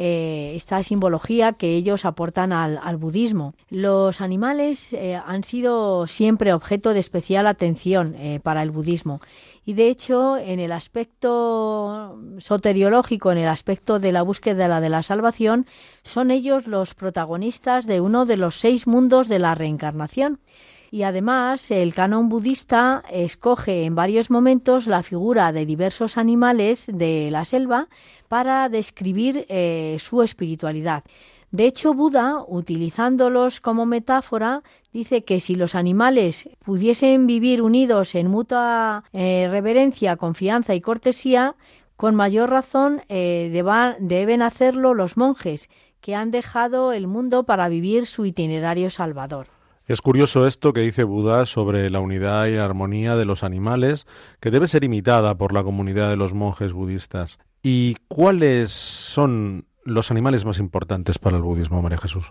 eh, 0.00 0.52
esta 0.54 0.80
simbología 0.84 1.54
que 1.54 1.74
ellos 1.74 2.04
aportan 2.04 2.52
al, 2.52 2.96
budismo. 2.98 3.54
Los 3.68 4.20
animales 4.20 4.92
eh, 4.92 5.16
han 5.16 5.42
sido 5.42 6.06
siempre 6.06 6.52
objeto 6.52 6.94
de 6.94 7.00
especial 7.00 7.48
atención 7.48 8.14
eh, 8.14 8.38
para 8.40 8.62
el 8.62 8.70
budismo 8.70 9.20
y 9.66 9.72
de 9.72 9.88
hecho 9.88 10.36
en 10.36 10.60
el 10.60 10.70
aspecto 10.70 12.16
soteriológico, 12.38 13.32
en 13.32 13.38
el 13.38 13.48
aspecto 13.48 13.98
de 13.98 14.12
la 14.12 14.22
búsqueda 14.22 14.80
de 14.80 14.88
la 14.88 15.02
salvación, 15.02 15.66
son 16.04 16.30
ellos 16.30 16.68
los 16.68 16.94
protagonistas 16.94 17.84
de 17.84 18.00
uno 18.00 18.24
de 18.24 18.36
los 18.36 18.54
seis 18.54 18.86
mundos 18.86 19.26
de 19.26 19.40
la 19.40 19.56
reencarnación 19.56 20.38
Y 20.90 21.02
además 21.02 21.70
el 21.70 21.92
canon 21.92 22.28
budista 22.28 23.02
escoge 23.10 23.84
en 23.84 23.94
varios 23.94 24.30
momentos 24.30 24.86
la 24.86 25.02
figura 25.02 25.52
de 25.52 25.66
diversos 25.66 26.16
animales 26.16 26.90
de 26.92 27.28
la 27.30 27.44
selva 27.44 27.88
para 28.28 28.68
describir 28.68 29.44
eh, 29.48 29.96
su 29.98 30.22
espiritualidad. 30.22 31.04
De 31.50 31.64
hecho, 31.64 31.94
Buda, 31.94 32.44
utilizándolos 32.46 33.60
como 33.60 33.86
metáfora, 33.86 34.62
dice 34.92 35.24
que 35.24 35.40
si 35.40 35.54
los 35.54 35.74
animales 35.74 36.48
pudiesen 36.62 37.26
vivir 37.26 37.62
unidos 37.62 38.14
en 38.14 38.28
mutua 38.28 39.04
eh, 39.12 39.48
reverencia, 39.50 40.16
confianza 40.16 40.74
y 40.74 40.80
cortesía, 40.80 41.54
con 41.96 42.14
mayor 42.14 42.50
razón 42.50 43.02
eh, 43.08 43.50
deben 43.98 44.42
hacerlo 44.42 44.94
los 44.94 45.16
monjes, 45.16 45.68
que 46.00 46.14
han 46.14 46.30
dejado 46.30 46.92
el 46.92 47.06
mundo 47.06 47.44
para 47.44 47.68
vivir 47.68 48.06
su 48.06 48.24
itinerario 48.24 48.90
salvador. 48.90 49.57
Es 49.88 50.02
curioso 50.02 50.46
esto 50.46 50.74
que 50.74 50.82
dice 50.82 51.02
Buda 51.02 51.46
sobre 51.46 51.88
la 51.88 52.00
unidad 52.00 52.44
y 52.44 52.52
la 52.52 52.66
armonía 52.66 53.16
de 53.16 53.24
los 53.24 53.42
animales, 53.42 54.06
que 54.38 54.50
debe 54.50 54.68
ser 54.68 54.84
imitada 54.84 55.34
por 55.36 55.54
la 55.54 55.64
comunidad 55.64 56.10
de 56.10 56.16
los 56.16 56.34
monjes 56.34 56.74
budistas. 56.74 57.38
¿Y 57.62 57.96
cuáles 58.06 58.70
son 58.70 59.64
los 59.84 60.10
animales 60.10 60.44
más 60.44 60.58
importantes 60.58 61.18
para 61.18 61.38
el 61.38 61.42
budismo, 61.42 61.80
María 61.80 61.96
Jesús? 61.96 62.30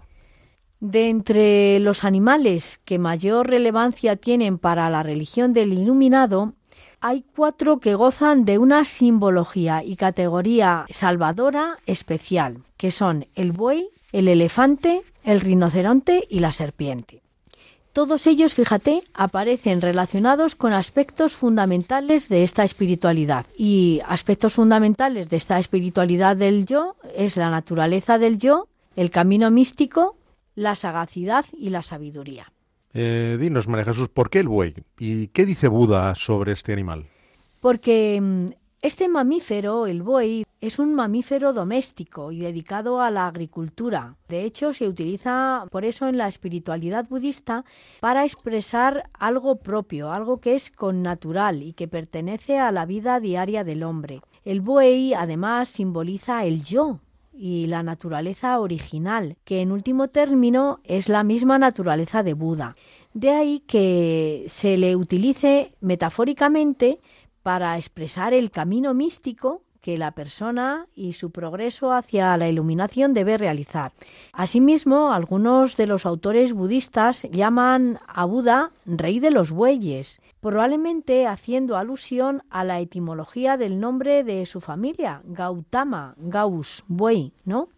De 0.82 1.10
entre 1.10 1.80
los 1.80 2.04
animales 2.04 2.80
que 2.86 3.00
mayor 3.00 3.50
relevancia 3.50 4.18
tienen 4.18 4.60
para 4.60 4.88
la 4.92 5.02
religión 5.02 5.52
del 5.52 5.74
iluminado, 5.74 6.54
hay 7.02 7.26
cuatro 7.36 7.80
que 7.80 7.96
gozan 7.96 8.46
de 8.46 8.60
una 8.60 8.86
simbología 8.86 9.84
y 9.84 9.96
categoría 9.96 10.86
salvadora 10.92 11.80
especial, 11.88 12.60
que 12.78 12.92
son 12.92 13.26
el 13.34 13.52
buey, 13.52 13.90
el 14.12 14.28
elefante, 14.28 15.02
el 15.24 15.42
rinoceronte 15.42 16.24
y 16.30 16.38
la 16.38 16.52
serpiente. 16.52 17.24
Todos 17.98 18.28
ellos, 18.28 18.54
fíjate, 18.54 19.02
aparecen 19.16 19.82
relacionados 19.82 20.56
con 20.56 20.72
aspectos 20.72 21.34
fundamentales 21.34 22.30
de 22.30 22.44
esta 22.44 22.64
espiritualidad. 22.64 23.48
Y 23.58 24.02
aspectos 24.06 24.54
fundamentales 24.54 25.30
de 25.30 25.38
esta 25.38 25.58
espiritualidad 25.58 26.38
del 26.38 26.68
yo 26.68 26.96
es 27.16 27.38
la 27.38 27.50
naturaleza 27.50 28.20
del 28.20 28.38
yo, 28.38 28.68
el 28.96 29.10
camino 29.10 29.50
místico, 29.50 30.16
la 30.54 30.76
sagacidad 30.76 31.48
y 31.58 31.72
la 31.72 31.82
sabiduría. 31.82 32.54
Eh, 32.94 33.36
dinos, 33.40 33.68
María 33.68 33.86
Jesús, 33.86 34.10
¿por 34.10 34.30
qué 34.30 34.42
el 34.42 34.48
buey? 34.48 34.76
¿Y 35.00 35.30
qué 35.30 35.48
dice 35.48 35.68
Buda 35.68 36.14
sobre 36.14 36.52
este 36.52 36.74
animal? 36.74 37.08
Porque 37.62 38.54
este 38.88 39.10
mamífero, 39.10 39.86
el 39.86 40.02
buey, 40.02 40.46
es 40.62 40.80
un 40.80 40.96
mamífero 40.96 41.52
doméstico 41.52 42.32
y 42.32 42.40
dedicado 42.40 43.02
a 43.02 43.12
la 43.12 43.28
agricultura. 43.28 44.16
De 44.30 44.44
hecho, 44.44 44.72
se 44.72 44.88
utiliza 44.88 45.66
por 45.70 45.84
eso 45.84 46.08
en 46.08 46.18
la 46.18 46.30
espiritualidad 46.30 47.06
budista 47.10 47.66
para 48.00 48.24
expresar 48.24 49.10
algo 49.14 49.58
propio, 49.58 50.14
algo 50.14 50.40
que 50.40 50.56
es 50.56 50.72
connatural 50.72 51.64
y 51.64 51.74
que 51.74 51.90
pertenece 51.90 52.60
a 52.60 52.72
la 52.72 52.86
vida 52.86 53.20
diaria 53.20 53.66
del 53.66 53.84
hombre. 53.84 54.22
El 54.46 54.62
buey 54.62 55.14
además 55.14 55.68
simboliza 55.68 56.46
el 56.46 56.64
yo, 56.64 57.02
y 57.40 57.68
la 57.68 57.84
naturaleza 57.84 58.60
original, 58.60 59.38
que 59.44 59.62
en 59.62 59.72
último 59.72 60.08
término 60.08 60.80
es 60.84 61.08
la 61.08 61.24
misma 61.24 61.60
naturaleza 61.60 62.24
de 62.24 62.34
Buda. 62.34 62.76
De 63.14 63.30
ahí 63.30 63.60
que 63.68 64.46
se 64.48 64.76
le 64.78 64.96
utilice 64.96 65.74
metafóricamente 65.80 67.00
para 67.48 67.78
expresar 67.78 68.34
el 68.34 68.52
camino 68.52 68.94
místico 68.94 69.62
que 69.80 69.98
la 69.98 70.12
persona 70.12 70.88
y 70.94 71.14
su 71.14 71.32
progreso 71.32 71.94
hacia 71.94 72.36
la 72.36 72.50
iluminación 72.50 73.14
debe 73.14 73.38
realizar. 73.38 73.94
Asimismo, 74.34 75.14
algunos 75.14 75.78
de 75.78 75.88
los 75.88 76.06
autores 76.06 76.52
budistas 76.52 77.26
llaman 77.32 78.00
a 78.06 78.26
Buda 78.26 78.72
rey 78.86 79.22
de 79.22 79.32
los 79.32 79.52
bueyes, 79.52 80.22
probablemente 80.42 81.26
haciendo 81.26 81.78
alusión 81.78 82.44
a 82.50 82.66
la 82.66 82.82
etimología 82.82 83.56
del 83.56 83.80
nombre 83.80 84.26
de 84.26 84.46
su 84.46 84.60
familia, 84.60 85.22
Gautama, 85.24 86.16
Gaus, 86.18 86.84
buey, 86.90 87.32
¿no? 87.46 87.70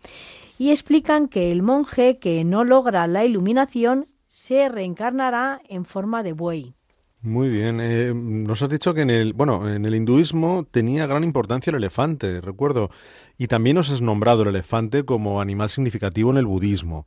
Y 0.58 0.72
explican 0.72 1.28
que 1.28 1.52
el 1.52 1.62
monje 1.62 2.18
que 2.18 2.44
no 2.44 2.64
logra 2.64 3.06
la 3.06 3.24
iluminación 3.24 4.08
se 4.30 4.68
reencarnará 4.68 5.62
en 5.70 5.86
forma 5.86 6.24
de 6.24 6.34
buey. 6.34 6.74
Muy 7.22 7.50
bien. 7.50 7.80
Eh, 7.82 8.14
nos 8.14 8.62
has 8.62 8.70
dicho 8.70 8.94
que 8.94 9.02
en 9.02 9.10
el, 9.10 9.34
bueno, 9.34 9.70
en 9.70 9.86
el 9.86 9.96
hinduismo 9.96 10.66
tenía 10.70 11.06
gran 11.06 11.24
importancia 11.24 11.72
el 11.72 11.78
elefante, 11.78 12.40
recuerdo. 12.40 12.90
Y 13.38 13.48
también 13.48 13.76
nos 13.76 13.90
has 13.90 14.02
nombrado 14.02 14.44
el 14.44 14.50
elefante 14.50 15.04
como 15.04 15.42
animal 15.42 15.70
significativo 15.70 16.32
en 16.32 16.38
el 16.38 16.46
budismo. 16.46 17.06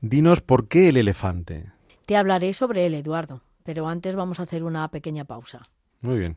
Dinos 0.00 0.42
por 0.42 0.68
qué 0.68 0.90
el 0.90 0.98
elefante. 0.98 1.72
Te 2.06 2.16
hablaré 2.16 2.54
sobre 2.54 2.86
él, 2.86 2.94
Eduardo, 2.94 3.42
pero 3.64 3.88
antes 3.88 4.14
vamos 4.14 4.38
a 4.38 4.44
hacer 4.44 4.64
una 4.64 4.88
pequeña 4.88 5.24
pausa. 5.24 5.62
Muy 6.00 6.18
bien. 6.18 6.36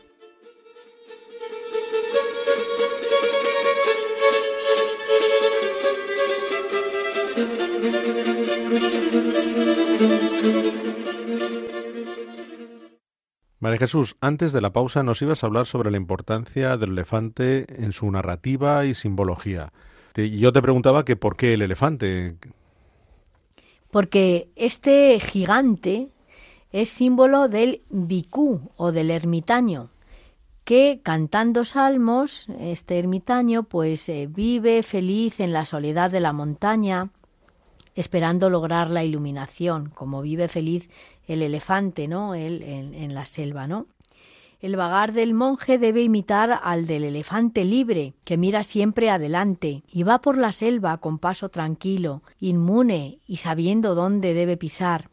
Jesús, 13.77 14.15
antes 14.21 14.53
de 14.53 14.61
la 14.61 14.73
pausa 14.73 15.03
nos 15.03 15.21
ibas 15.21 15.43
a 15.43 15.47
hablar 15.47 15.65
sobre 15.65 15.91
la 15.91 15.97
importancia 15.97 16.77
del 16.77 16.91
elefante 16.91 17.83
en 17.83 17.91
su 17.91 18.09
narrativa 18.09 18.85
y 18.85 18.93
simbología. 18.93 19.71
Yo 20.15 20.51
te 20.51 20.61
preguntaba 20.61 21.05
que 21.05 21.15
por 21.15 21.37
qué 21.37 21.53
el 21.53 21.61
elefante. 21.61 22.35
Porque 23.89 24.49
este 24.55 25.19
gigante 25.19 26.09
es 26.71 26.89
símbolo 26.89 27.47
del 27.47 27.81
bicú 27.89 28.71
o 28.77 28.91
del 28.91 29.11
ermitaño, 29.11 29.89
que 30.63 31.01
cantando 31.03 31.65
salmos, 31.65 32.47
este 32.59 32.99
ermitaño 32.99 33.63
pues 33.63 34.07
eh, 34.09 34.27
vive 34.29 34.83
feliz 34.83 35.39
en 35.39 35.53
la 35.53 35.65
soledad 35.65 36.11
de 36.11 36.21
la 36.21 36.33
montaña, 36.33 37.09
esperando 37.95 38.49
lograr 38.49 38.89
la 38.89 39.03
iluminación, 39.03 39.89
como 39.89 40.21
vive 40.21 40.47
feliz 40.47 40.89
el 41.27 41.41
elefante, 41.41 42.07
¿no? 42.07 42.35
Él, 42.35 42.61
en, 42.63 43.13
la 43.13 43.25
selva, 43.25 43.67
¿no? 43.67 43.87
El 44.59 44.75
vagar 44.75 45.11
del 45.11 45.33
monje 45.33 45.79
debe 45.79 46.03
imitar 46.03 46.59
al 46.63 46.85
del 46.85 47.03
elefante 47.03 47.65
libre, 47.65 48.13
que 48.23 48.37
mira 48.37 48.63
siempre 48.63 49.09
adelante 49.09 49.83
y 49.91 50.03
va 50.03 50.21
por 50.21 50.37
la 50.37 50.51
selva 50.51 50.97
con 50.97 51.17
paso 51.17 51.49
tranquilo, 51.49 52.21
inmune 52.39 53.19
y 53.25 53.37
sabiendo 53.37 53.95
dónde 53.95 54.35
debe 54.35 54.57
pisar. 54.57 55.09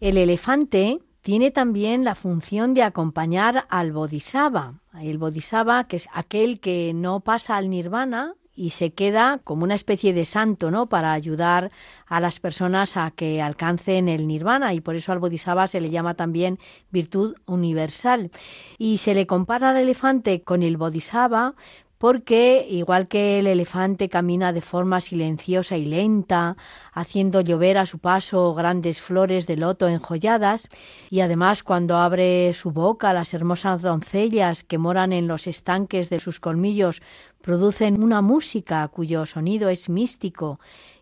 El 0.00 0.16
elefante 0.16 1.00
tiene 1.20 1.50
también 1.50 2.04
la 2.04 2.14
función 2.14 2.72
de 2.72 2.84
acompañar 2.84 3.66
al 3.68 3.92
bodhisattva. 3.92 4.80
El 5.00 5.18
bodhisattva, 5.18 5.84
que 5.88 5.96
es 5.96 6.08
aquel 6.14 6.60
que 6.60 6.92
no 6.94 7.20
pasa 7.20 7.56
al 7.56 7.68
nirvana 7.68 8.34
y 8.56 8.70
se 8.70 8.92
queda 8.92 9.40
como 9.44 9.62
una 9.62 9.74
especie 9.74 10.12
de 10.14 10.24
santo, 10.24 10.70
¿no? 10.70 10.88
Para 10.88 11.12
ayudar 11.12 11.70
a 12.06 12.20
las 12.20 12.40
personas 12.40 12.96
a 12.96 13.10
que 13.10 13.42
alcancen 13.42 14.08
el 14.08 14.26
nirvana 14.26 14.74
y 14.74 14.80
por 14.80 14.96
eso 14.96 15.12
al 15.12 15.18
bodhisattva 15.18 15.68
se 15.68 15.80
le 15.80 15.90
llama 15.90 16.14
también 16.14 16.58
virtud 16.90 17.36
universal. 17.44 18.30
Y 18.78 18.98
se 18.98 19.14
le 19.14 19.26
compara 19.26 19.70
al 19.70 19.76
elefante 19.76 20.42
con 20.42 20.62
el 20.62 20.78
bodhisattva 20.78 21.54
porque 21.98 22.66
igual 22.68 23.08
que 23.08 23.38
el 23.38 23.46
elefante 23.46 24.08
camina 24.08 24.52
de 24.52 24.60
forma 24.60 25.00
silenciosa 25.00 25.76
y 25.76 25.86
lenta, 25.86 26.56
haciendo 26.92 27.40
llover 27.40 27.78
a 27.78 27.86
su 27.86 27.98
paso 27.98 28.54
grandes 28.54 29.00
flores 29.00 29.46
de 29.46 29.56
loto 29.56 29.88
enjolladas, 29.88 30.68
y 31.10 31.20
además 31.20 31.62
cuando 31.62 31.96
abre 31.96 32.52
su 32.52 32.70
boca 32.70 33.12
las 33.12 33.32
hermosas 33.32 33.80
doncellas 33.80 34.62
que 34.62 34.78
moran 34.78 35.12
en 35.12 35.26
los 35.26 35.46
estanques 35.46 36.10
de 36.10 36.20
sus 36.20 36.38
colmillos 36.38 37.00
producen 37.46 38.02
una 38.02 38.22
música 38.22 38.88
cuyo 38.88 39.24
sonido 39.24 39.68
es 39.68 39.88
místico 39.88 40.58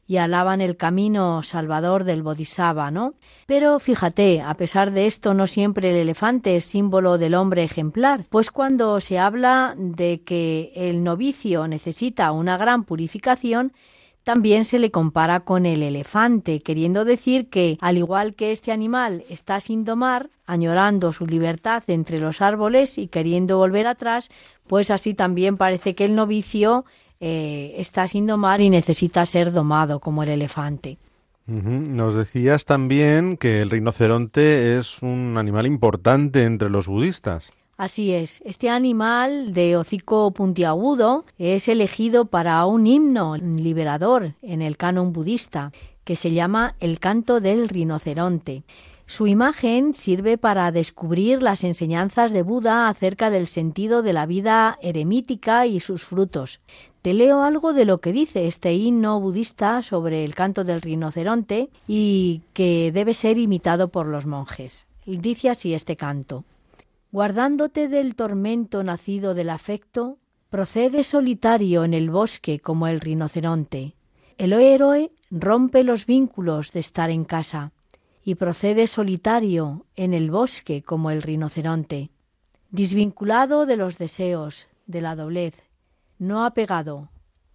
y 0.06 0.18
alaban 0.18 0.60
el 0.60 0.76
camino 0.76 1.42
salvador 1.42 2.04
del 2.04 2.22
Bodhisattva, 2.22 2.90
¿no? 2.90 3.14
Pero 3.46 3.80
fíjate, 3.80 4.42
a 4.42 4.52
pesar 4.52 4.90
de 4.90 5.06
esto, 5.06 5.32
no 5.32 5.46
siempre 5.46 5.88
el 5.88 5.96
elefante 5.96 6.56
es 6.56 6.66
símbolo 6.66 7.16
del 7.16 7.34
hombre 7.34 7.64
ejemplar, 7.64 8.26
pues 8.28 8.50
cuando 8.50 9.00
se 9.00 9.18
habla 9.18 9.74
de 9.78 10.20
que 10.20 10.70
el 10.76 11.02
novicio 11.02 11.66
necesita 11.66 12.30
una 12.30 12.58
gran 12.58 12.84
purificación, 12.84 13.72
también 14.24 14.64
se 14.64 14.78
le 14.78 14.90
compara 14.90 15.40
con 15.40 15.66
el 15.66 15.82
elefante, 15.82 16.58
queriendo 16.60 17.04
decir 17.04 17.48
que, 17.50 17.76
al 17.80 17.98
igual 17.98 18.34
que 18.34 18.52
este 18.52 18.72
animal 18.72 19.24
está 19.28 19.60
sin 19.60 19.84
domar, 19.84 20.30
añorando 20.46 21.12
su 21.12 21.26
libertad 21.26 21.82
entre 21.88 22.18
los 22.18 22.40
árboles 22.40 22.98
y 22.98 23.08
queriendo 23.08 23.58
volver 23.58 23.86
atrás, 23.86 24.30
pues 24.66 24.90
así 24.90 25.14
también 25.14 25.56
parece 25.56 25.94
que 25.94 26.06
el 26.06 26.14
novicio 26.14 26.84
eh, 27.20 27.74
está 27.76 28.08
sin 28.08 28.26
domar 28.26 28.60
y 28.60 28.70
necesita 28.70 29.24
ser 29.26 29.52
domado 29.52 30.00
como 30.00 30.22
el 30.22 30.30
elefante. 30.30 30.98
Nos 31.46 32.14
decías 32.14 32.64
también 32.64 33.36
que 33.36 33.60
el 33.60 33.68
rinoceronte 33.68 34.78
es 34.78 35.02
un 35.02 35.36
animal 35.36 35.66
importante 35.66 36.44
entre 36.44 36.70
los 36.70 36.86
budistas. 36.86 37.52
Así 37.76 38.12
es, 38.12 38.40
este 38.44 38.70
animal 38.70 39.52
de 39.52 39.76
hocico 39.76 40.30
puntiagudo 40.30 41.24
es 41.38 41.66
elegido 41.66 42.26
para 42.26 42.64
un 42.66 42.86
himno 42.86 43.36
liberador 43.36 44.34
en 44.42 44.62
el 44.62 44.76
canon 44.76 45.12
budista 45.12 45.72
que 46.04 46.14
se 46.14 46.32
llama 46.32 46.76
el 46.78 47.00
canto 47.00 47.40
del 47.40 47.68
rinoceronte. 47.68 48.62
Su 49.06 49.26
imagen 49.26 49.92
sirve 49.92 50.38
para 50.38 50.70
descubrir 50.70 51.42
las 51.42 51.64
enseñanzas 51.64 52.32
de 52.32 52.42
Buda 52.42 52.88
acerca 52.88 53.28
del 53.28 53.48
sentido 53.48 54.02
de 54.02 54.12
la 54.12 54.24
vida 54.24 54.78
eremítica 54.80 55.66
y 55.66 55.80
sus 55.80 56.04
frutos. 56.04 56.60
Te 57.02 57.12
leo 57.12 57.42
algo 57.42 57.72
de 57.72 57.84
lo 57.84 57.98
que 57.98 58.12
dice 58.12 58.46
este 58.46 58.72
himno 58.72 59.20
budista 59.20 59.82
sobre 59.82 60.24
el 60.24 60.34
canto 60.34 60.62
del 60.62 60.80
rinoceronte 60.80 61.70
y 61.88 62.42
que 62.54 62.92
debe 62.92 63.14
ser 63.14 63.36
imitado 63.36 63.88
por 63.88 64.06
los 64.06 64.26
monjes. 64.26 64.86
Dice 65.04 65.50
así 65.50 65.74
este 65.74 65.96
canto. 65.96 66.44
Guardándote 67.14 67.86
del 67.86 68.16
tormento 68.16 68.82
nacido 68.82 69.34
del 69.34 69.50
afecto, 69.50 70.18
procede 70.50 71.04
solitario 71.04 71.84
en 71.84 71.94
el 71.94 72.10
bosque 72.10 72.58
como 72.58 72.88
el 72.88 72.98
rinoceronte. 72.98 73.94
El 74.36 74.52
héroe 74.52 75.12
rompe 75.30 75.84
los 75.84 76.06
vínculos 76.06 76.72
de 76.72 76.80
estar 76.80 77.10
en 77.10 77.24
casa 77.24 77.70
y 78.24 78.34
procede 78.34 78.88
solitario 78.88 79.86
en 79.94 80.12
el 80.12 80.32
bosque 80.32 80.82
como 80.82 81.12
el 81.12 81.22
rinoceronte, 81.22 82.10
desvinculado 82.72 83.64
de 83.64 83.76
los 83.76 83.96
deseos, 83.96 84.66
de 84.88 85.00
la 85.00 85.14
doblez, 85.14 85.54
no 86.18 86.44
apegado, 86.44 87.10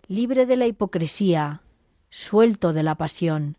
libre 0.08 0.46
de 0.46 0.56
la 0.56 0.68
hipocresía, 0.68 1.64
suelto 2.10 2.72
de 2.72 2.84
la 2.84 2.96
pasión, 2.96 3.58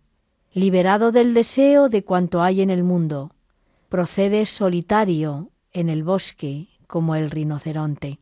liberado 0.55 1.13
del 1.13 1.35
deseo 1.35 1.91
de 1.91 2.05
cuanto 2.05 2.41
hay 2.41 2.63
en 2.63 2.71
el 2.71 2.85
mundo, 2.85 3.33
procede 3.91 4.47
solitario 4.47 5.51
en 5.73 5.89
el 5.89 6.05
bosque 6.05 6.69
como 6.87 7.15
el 7.15 7.31
rinoceronte. 7.31 8.19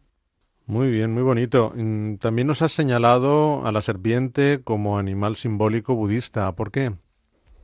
Muy 0.66 0.90
bien, 0.90 1.14
muy 1.14 1.22
bonito. 1.22 1.72
Mm, 1.74 2.16
también 2.16 2.46
nos 2.46 2.60
has 2.60 2.72
señalado 2.72 3.66
a 3.66 3.72
la 3.72 3.80
serpiente 3.80 4.60
como 4.62 4.98
animal 4.98 5.36
simbólico 5.36 5.94
budista. 5.94 6.52
¿Por 6.52 6.70
qué? 6.70 6.92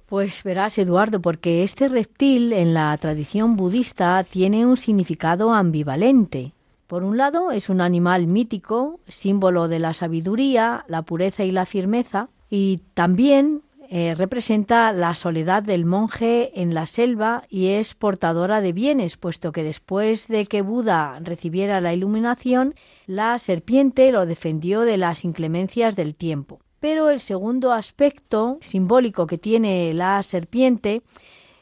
Pues 0.06 0.42
verás, 0.42 0.78
Eduardo, 0.78 1.20
porque 1.20 1.64
este 1.64 1.88
reptil 1.88 2.52
en 2.52 2.72
la 2.72 2.96
tradición 2.96 3.56
budista 3.56 4.22
tiene 4.24 4.64
un 4.64 4.76
significado 4.76 5.52
ambivalente. 5.52 6.52
Por 6.86 7.02
un 7.02 7.16
lado, 7.16 7.50
es 7.50 7.68
un 7.68 7.80
animal 7.80 8.26
mítico, 8.26 9.00
símbolo 9.06 9.68
de 9.68 9.80
la 9.80 9.92
sabiduría, 9.92 10.84
la 10.88 11.02
pureza 11.02 11.44
y 11.44 11.50
la 11.50 11.66
firmeza, 11.66 12.28
y 12.48 12.80
también 12.94 13.62
eh, 13.90 14.14
representa 14.14 14.92
la 14.92 15.14
soledad 15.14 15.62
del 15.62 15.84
monje 15.84 16.60
en 16.60 16.74
la 16.74 16.86
selva 16.86 17.44
y 17.48 17.68
es 17.68 17.94
portadora 17.94 18.60
de 18.60 18.72
bienes, 18.72 19.16
puesto 19.16 19.52
que 19.52 19.62
después 19.62 20.28
de 20.28 20.46
que 20.46 20.62
Buda 20.62 21.18
recibiera 21.20 21.80
la 21.80 21.92
iluminación, 21.94 22.74
la 23.06 23.38
serpiente 23.38 24.10
lo 24.12 24.26
defendió 24.26 24.82
de 24.82 24.96
las 24.96 25.24
inclemencias 25.24 25.96
del 25.96 26.14
tiempo. 26.14 26.60
Pero 26.80 27.10
el 27.10 27.20
segundo 27.20 27.72
aspecto 27.72 28.58
simbólico 28.60 29.26
que 29.26 29.38
tiene 29.38 29.94
la 29.94 30.22
serpiente 30.22 31.02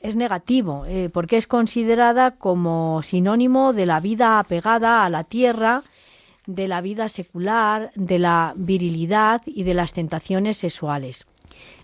es 0.00 0.16
negativo, 0.16 0.84
eh, 0.86 1.10
porque 1.12 1.36
es 1.36 1.46
considerada 1.46 2.32
como 2.32 3.02
sinónimo 3.02 3.72
de 3.72 3.86
la 3.86 4.00
vida 4.00 4.38
apegada 4.38 5.04
a 5.04 5.10
la 5.10 5.24
tierra, 5.24 5.82
de 6.46 6.68
la 6.68 6.80
vida 6.80 7.08
secular, 7.08 7.92
de 7.94 8.18
la 8.18 8.52
virilidad 8.56 9.42
y 9.46 9.62
de 9.62 9.74
las 9.74 9.92
tentaciones 9.92 10.56
sexuales. 10.56 11.26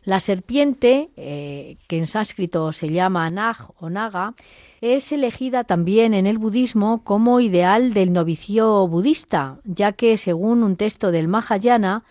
La 0.08 0.20
serpiente, 0.20 1.10
eh, 1.18 1.76
que 1.86 1.98
en 1.98 2.06
sánscrito 2.06 2.72
se 2.72 2.88
llama 2.88 3.28
Nag 3.28 3.74
o 3.78 3.90
Naga, 3.90 4.32
es 4.80 5.12
elegida 5.12 5.64
también 5.64 6.14
en 6.14 6.26
el 6.26 6.38
budismo 6.38 7.04
como 7.04 7.40
ideal 7.40 7.92
del 7.92 8.14
novicio 8.14 8.88
budista, 8.88 9.58
ya 9.64 9.92
que 9.92 10.16
según 10.16 10.62
un 10.62 10.76
texto 10.76 11.10
del 11.10 11.28
Mahayana, 11.28 12.04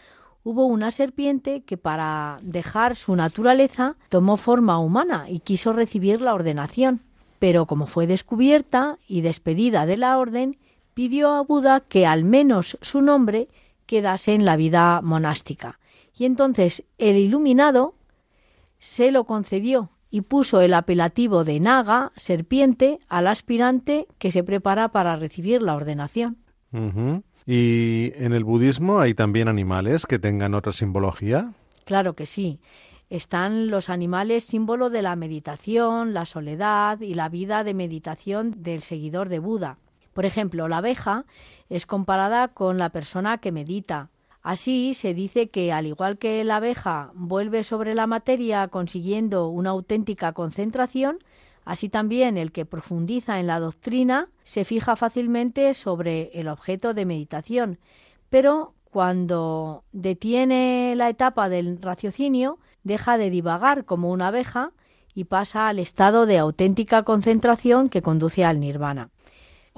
hubo 0.44 0.68
una 0.68 0.92
serpiente 0.92 1.64
que 1.64 1.76
para 1.76 2.38
dejar 2.44 2.96
su 2.96 3.16
naturaleza 3.16 3.96
tomó 4.10 4.38
forma 4.38 4.78
humana 4.78 5.26
y 5.28 5.40
quiso 5.40 5.74
recibir 5.74 6.22
la 6.22 6.36
ordenación, 6.36 7.02
pero 7.40 7.66
como 7.66 7.88
fue 7.88 8.06
descubierta 8.06 9.00
y 9.08 9.22
despedida 9.22 9.88
de 9.88 9.98
la 9.98 10.20
orden, 10.20 10.60
pidió 10.94 11.32
a 11.32 11.42
Buda 11.42 11.80
que 11.80 12.06
al 12.06 12.26
menos 12.26 12.78
su 12.80 13.02
nombre 13.02 13.48
quedase 13.88 14.36
en 14.36 14.46
la 14.46 14.56
vida 14.56 15.02
monástica. 15.02 15.80
Y 16.18 16.26
entonces 16.26 16.84
el 16.98 17.18
iluminado 17.18 17.96
se 18.80 19.12
lo 19.12 19.26
concedió 19.26 19.92
y 20.10 20.22
puso 20.22 20.62
el 20.62 20.74
apelativo 20.74 21.44
de 21.44 21.60
Naga, 21.60 22.12
serpiente, 22.16 23.00
al 23.10 23.28
aspirante 23.28 24.08
que 24.18 24.32
se 24.32 24.44
prepara 24.44 24.90
para 24.90 25.16
recibir 25.16 25.62
la 25.62 25.76
ordenación. 25.76 26.38
¿Y 27.46 28.12
en 28.16 28.34
el 28.34 28.44
budismo 28.44 29.00
hay 29.00 29.14
también 29.14 29.48
animales 29.48 30.06
que 30.06 30.20
tengan 30.20 30.54
otra 30.54 30.74
simbología? 30.74 31.54
Claro 31.86 32.14
que 32.14 32.26
sí. 32.26 32.60
Están 33.10 33.70
los 33.70 33.90
animales 33.90 34.44
símbolo 34.44 34.90
de 34.90 35.02
la 35.02 35.16
meditación, 35.16 36.14
la 36.14 36.26
soledad 36.26 37.00
y 37.00 37.14
la 37.14 37.30
vida 37.30 37.64
de 37.64 37.74
meditación 37.74 38.64
del 38.64 38.82
seguidor 38.82 39.30
de 39.30 39.40
Buda. 39.40 39.78
Por 40.14 40.26
ejemplo, 40.26 40.68
la 40.68 40.80
abeja 40.80 41.26
es 41.70 41.86
comparada 41.86 42.50
con 42.50 42.78
la 42.78 42.90
persona 42.90 43.38
que 43.38 43.54
medita. 43.54 44.10
Así 44.48 44.94
se 44.94 45.14
dice 45.14 45.50
que 45.50 45.74
al 45.74 45.88
igual 45.88 46.18
que 46.18 46.42
la 46.46 46.56
abeja 46.56 47.12
vuelve 47.14 47.66
sobre 47.66 47.94
la 47.94 48.08
materia 48.08 48.70
consiguiendo 48.70 49.50
una 49.50 49.72
auténtica 49.72 50.32
concentración, 50.32 51.20
Así 51.66 51.90
también 51.90 52.38
el 52.38 52.54
que 52.54 52.66
profundiza 52.66 53.42
en 53.42 53.48
la 53.48 53.60
doctrina 53.60 54.30
se 54.44 54.64
fija 54.64 54.96
fácilmente 54.96 55.74
sobre 55.74 56.32
el 56.34 56.48
objeto 56.48 56.94
de 56.94 57.04
meditación, 57.04 57.78
pero 58.30 58.74
cuando 58.86 59.84
detiene 59.92 60.94
la 60.96 61.10
etapa 61.10 61.50
del 61.50 61.82
raciocinio, 61.82 62.58
deja 62.84 63.18
de 63.18 63.30
divagar 63.30 63.84
como 63.84 64.12
una 64.12 64.28
abeja 64.28 64.72
y 65.14 65.26
pasa 65.26 65.68
al 65.68 65.80
estado 65.80 66.26
de 66.26 66.38
auténtica 66.38 67.04
concentración 67.04 67.90
que 67.90 68.02
conduce 68.02 68.46
al 68.46 68.62
nirvana. 68.62 69.10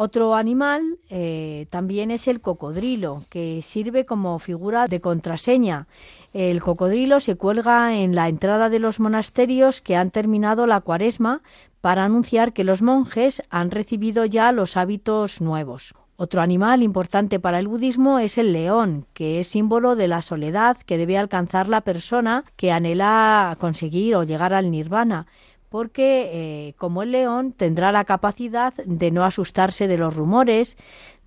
Otro 0.02 0.34
animal 0.34 0.97
eh, 1.10 1.68
también 1.72 2.10
es 2.10 2.30
el 2.30 2.39
cocodrilo, 2.39 3.26
que 3.30 3.62
sirve 3.62 4.06
como 4.06 4.39
figura 4.39 4.88
de 4.88 5.02
contraseña. 5.02 5.88
El 6.32 6.62
cocodrilo 6.62 7.20
se 7.20 7.36
cuelga 7.36 7.93
en 7.93 8.16
la 8.16 8.30
entrada 8.30 8.70
de 8.70 8.80
los 8.80 9.02
monasterios 9.02 9.82
que 9.82 9.97
han 9.97 10.10
terminado 10.12 10.68
la 10.68 10.80
cuaresma 10.80 11.41
para 11.82 12.06
anunciar 12.06 12.54
que 12.54 12.64
los 12.64 12.82
monjes 12.82 13.43
han 13.50 13.72
recibido 13.72 14.24
ya 14.24 14.54
los 14.54 14.78
hábitos 14.78 15.41
nuevos. 15.41 15.93
Otro 16.16 16.39
animal 16.39 16.82
importante 16.82 17.41
para 17.41 17.60
el 17.60 17.68
budismo 17.68 18.20
es 18.20 18.38
el 18.38 18.54
león, 18.54 19.06
que 19.14 19.41
es 19.41 19.47
símbolo 19.47 19.97
de 19.97 20.08
la 20.08 20.22
soledad 20.22 20.78
que 20.78 20.97
debe 20.97 21.18
alcanzar 21.18 21.68
la 21.68 21.82
persona 21.82 22.45
que 22.56 22.72
anhela 22.72 23.58
conseguir 23.60 24.16
o 24.16 24.24
llegar 24.24 24.54
al 24.54 24.72
nirvana, 24.72 25.28
porque 25.70 26.30
eh, 26.34 26.74
como 26.78 27.03
el 27.03 27.11
león 27.11 27.53
tendrá 27.53 27.91
la 27.91 28.05
capacidad 28.05 28.74
de 28.74 29.11
no 29.11 29.24
asustarse 29.24 29.88
de 29.88 29.97
los 29.97 30.15
rumores, 30.15 30.78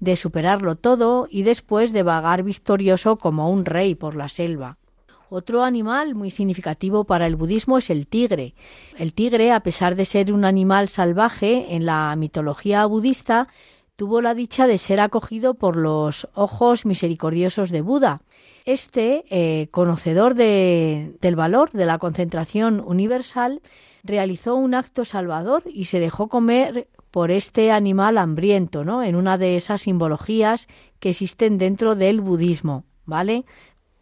de 0.01 0.17
superarlo 0.17 0.75
todo 0.75 1.29
y 1.31 1.45
después 1.45 1.93
de 1.93 2.03
vagar 2.03 2.43
victorioso 2.43 3.17
como 3.17 3.51
un 3.51 3.65
rey 3.65 3.95
por 3.95 4.17
la 4.17 4.29
selva. 4.29 4.79
Otro 5.35 5.63
animal 5.63 6.15
muy 6.15 6.31
significativo 6.31 7.05
para 7.05 7.27
el 7.27 7.37
budismo 7.37 7.79
es 7.79 7.89
el 7.89 8.07
tigre. 8.07 8.55
El 8.99 9.15
tigre, 9.15 9.51
a 9.51 9.61
pesar 9.61 9.95
de 9.95 10.05
ser 10.05 10.31
un 10.31 10.45
animal 10.45 10.91
salvaje 10.91 11.75
en 11.75 11.87
la 11.87 12.15
mitología 12.17 12.85
budista, 12.85 13.49
tuvo 13.97 14.21
la 14.21 14.35
dicha 14.35 14.67
de 14.67 14.77
ser 14.77 15.01
acogido 15.01 15.55
por 15.55 15.77
los 15.77 16.29
ojos 16.35 16.85
misericordiosos 16.85 17.71
de 17.71 17.81
Buda. 17.81 18.21
Este, 18.65 19.25
eh, 19.31 19.69
conocedor 19.71 20.35
del 20.35 21.37
valor 21.37 21.71
de 21.71 21.87
la 21.87 21.99
concentración 21.99 22.83
universal, 22.85 23.63
realizó 24.03 24.55
un 24.57 24.75
acto 24.75 25.05
salvador 25.05 25.63
y 25.67 25.87
se 25.87 26.01
dejó 26.01 26.29
comer 26.29 26.89
por 27.11 27.31
este 27.31 27.71
animal 27.71 28.19
hambriento, 28.19 28.85
¿no? 28.85 29.03
En 29.03 29.17
una 29.17 29.39
de 29.39 29.57
esas 29.57 29.83
simbologías 29.83 30.67
que 30.99 31.11
existen 31.11 31.59
dentro 31.59 31.95
del 31.95 32.21
budismo, 32.21 32.85
¿vale? 33.05 33.45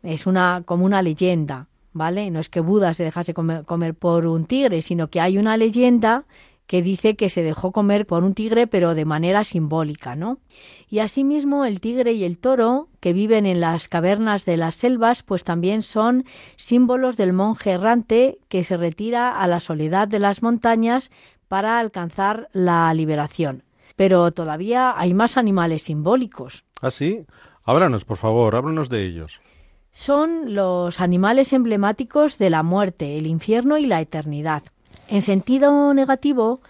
Es 0.03 0.27
una 0.27 0.63
como 0.65 0.85
una 0.85 1.03
leyenda, 1.03 1.69
¿vale? 1.93 2.31
No 2.31 2.41
es 2.41 2.49
que 2.49 2.61
Buda 2.61 2.95
se 2.95 3.05
dejase 3.05 3.35
comer, 3.35 3.65
comer 3.65 3.95
por 3.95 4.27
un 4.27 4.47
tigre, 4.47 4.81
sino 4.81 5.09
que 5.11 5.21
hay 5.21 5.39
una 5.39 5.57
leyenda 5.57 6.25
que 6.71 6.83
dice 6.83 7.16
que 7.16 7.31
se 7.31 7.43
dejó 7.43 7.73
comer 7.73 8.07
por 8.07 8.23
un 8.23 8.33
tigre 8.33 8.68
pero 8.68 8.95
de 8.95 9.05
manera 9.05 9.43
simbólica, 9.43 10.14
¿no? 10.14 10.39
Y 10.89 11.01
asimismo 11.01 11.64
el 11.64 11.81
tigre 11.81 12.12
y 12.12 12.23
el 12.23 12.39
toro, 12.39 12.87
que 13.01 13.12
viven 13.12 13.45
en 13.45 13.59
las 13.59 13.89
cavernas 13.89 14.45
de 14.45 14.57
las 14.57 14.77
selvas, 14.77 15.25
pues 15.25 15.43
también 15.43 15.83
son 15.83 16.27
símbolos 16.55 17.16
del 17.16 17.33
monje 17.33 17.73
errante 17.73 18.39
que 18.47 18.62
se 18.62 18.77
retira 18.77 19.37
a 19.37 19.49
la 19.49 19.59
soledad 19.59 20.07
de 20.07 20.21
las 20.21 20.45
montañas 20.45 21.11
para 21.49 21.81
alcanzar 21.81 22.49
la 22.53 22.95
liberación. 22.95 23.64
Pero 23.97 24.31
todavía 24.31 24.95
hay 24.97 25.12
más 25.12 25.37
animales 25.37 25.83
simbólicos. 25.83 26.64
¿Ah, 26.81 26.93
sí? 26.93 27.27
Háblanos, 27.64 28.05
por 28.05 28.16
favor, 28.16 28.55
háblanos 28.55 28.89
de 28.89 29.05
ellos. 29.07 29.41
Son 29.91 30.55
los 30.55 31.01
animales 31.01 31.53
emblemáticos 31.53 32.39
de 32.39 32.49
la 32.49 32.62
muerte, 32.62 33.18
el 33.18 33.27
infierno 33.27 33.77
y 33.77 33.87
la 33.87 34.01
eternidad. 34.01 34.62
En 35.11 35.23
sentido 35.23 35.93
negativo, 35.93 36.61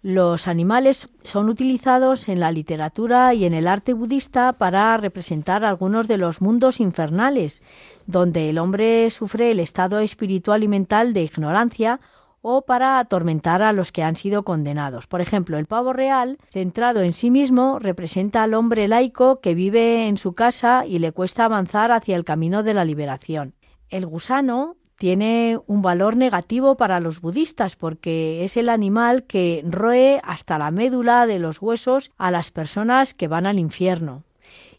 los 0.00 0.48
animales 0.48 1.08
son 1.22 1.50
utilizados 1.50 2.30
en 2.30 2.40
la 2.40 2.50
literatura 2.50 3.34
y 3.34 3.44
en 3.44 3.52
el 3.52 3.68
arte 3.68 3.92
budista 3.92 4.54
para 4.54 4.96
representar 4.96 5.66
algunos 5.66 6.08
de 6.08 6.16
los 6.16 6.40
mundos 6.40 6.80
infernales, 6.80 7.62
donde 8.06 8.48
el 8.48 8.56
hombre 8.56 9.10
sufre 9.10 9.50
el 9.50 9.60
estado 9.60 9.98
espiritual 9.98 10.64
y 10.64 10.68
mental 10.68 11.12
de 11.12 11.24
ignorancia 11.24 12.00
o 12.40 12.62
para 12.62 12.98
atormentar 13.00 13.60
a 13.60 13.74
los 13.74 13.92
que 13.92 14.02
han 14.02 14.16
sido 14.16 14.44
condenados. 14.44 15.06
Por 15.06 15.20
ejemplo, 15.20 15.58
el 15.58 15.66
pavo 15.66 15.92
real, 15.92 16.38
centrado 16.48 17.02
en 17.02 17.12
sí 17.12 17.30
mismo, 17.30 17.78
representa 17.78 18.42
al 18.42 18.54
hombre 18.54 18.88
laico 18.88 19.40
que 19.40 19.54
vive 19.54 20.06
en 20.08 20.16
su 20.16 20.32
casa 20.32 20.86
y 20.86 21.00
le 21.00 21.12
cuesta 21.12 21.44
avanzar 21.44 21.92
hacia 21.92 22.16
el 22.16 22.24
camino 22.24 22.62
de 22.62 22.72
la 22.72 22.86
liberación. 22.86 23.52
El 23.90 24.06
gusano 24.06 24.76
tiene 25.00 25.58
un 25.66 25.80
valor 25.80 26.14
negativo 26.14 26.76
para 26.76 27.00
los 27.00 27.22
budistas 27.22 27.74
porque 27.74 28.44
es 28.44 28.58
el 28.58 28.68
animal 28.68 29.22
que 29.22 29.64
roe 29.66 30.20
hasta 30.22 30.58
la 30.58 30.70
médula 30.70 31.26
de 31.26 31.38
los 31.38 31.62
huesos 31.62 32.10
a 32.18 32.30
las 32.30 32.50
personas 32.50 33.14
que 33.14 33.26
van 33.26 33.46
al 33.46 33.58
infierno. 33.58 34.24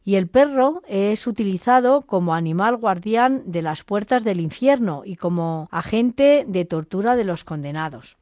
Y 0.06 0.18
el 0.18 0.28
perro 0.28 0.84
es 0.88 1.26
utilizado 1.26 2.04
como 2.04 2.36
animal 2.36 2.78
guardián 2.78 3.42
de 3.48 3.64
las 3.64 3.84
puertas 3.84 4.24
del 4.24 4.42
infierno 4.42 5.02
y 5.04 5.16
como 5.16 5.68
agente 5.72 6.46
de 6.48 6.66
tortura 6.66 7.16
de 7.16 7.24
los 7.24 7.44
condenados. 7.44 8.16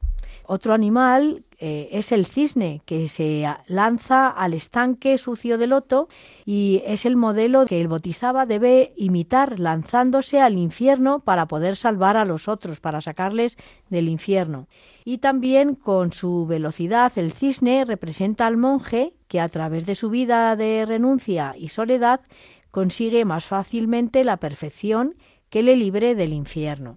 Otro 0.46 0.72
animal 0.72 1.44
eh, 1.62 1.90
es 1.92 2.10
el 2.10 2.24
cisne, 2.24 2.80
que 2.86 3.06
se 3.06 3.44
lanza 3.66 4.28
al 4.28 4.54
estanque 4.54 5.18
sucio 5.18 5.58
de 5.58 5.66
loto 5.66 6.08
y 6.46 6.82
es 6.86 7.04
el 7.04 7.16
modelo 7.16 7.66
que 7.66 7.82
el 7.82 7.88
Bodhisattva 7.88 8.46
debe 8.46 8.94
imitar 8.96 9.60
lanzándose 9.60 10.40
al 10.40 10.56
infierno 10.56 11.20
para 11.20 11.44
poder 11.46 11.76
salvar 11.76 12.16
a 12.16 12.24
los 12.24 12.48
otros, 12.48 12.80
para 12.80 13.02
sacarles 13.02 13.58
del 13.90 14.08
infierno. 14.08 14.68
Y 15.04 15.18
también 15.18 15.74
con 15.74 16.14
su 16.14 16.46
velocidad 16.46 17.12
el 17.16 17.32
cisne 17.32 17.84
representa 17.84 18.46
al 18.46 18.56
monje 18.56 19.12
que 19.28 19.38
a 19.38 19.48
través 19.50 19.84
de 19.84 19.94
su 19.94 20.08
vida 20.08 20.56
de 20.56 20.86
renuncia 20.86 21.54
y 21.58 21.68
soledad 21.68 22.22
consigue 22.70 23.26
más 23.26 23.44
fácilmente 23.44 24.24
la 24.24 24.38
perfección 24.38 25.14
que 25.50 25.62
le 25.62 25.76
libre 25.76 26.14
del 26.14 26.32
infierno. 26.32 26.96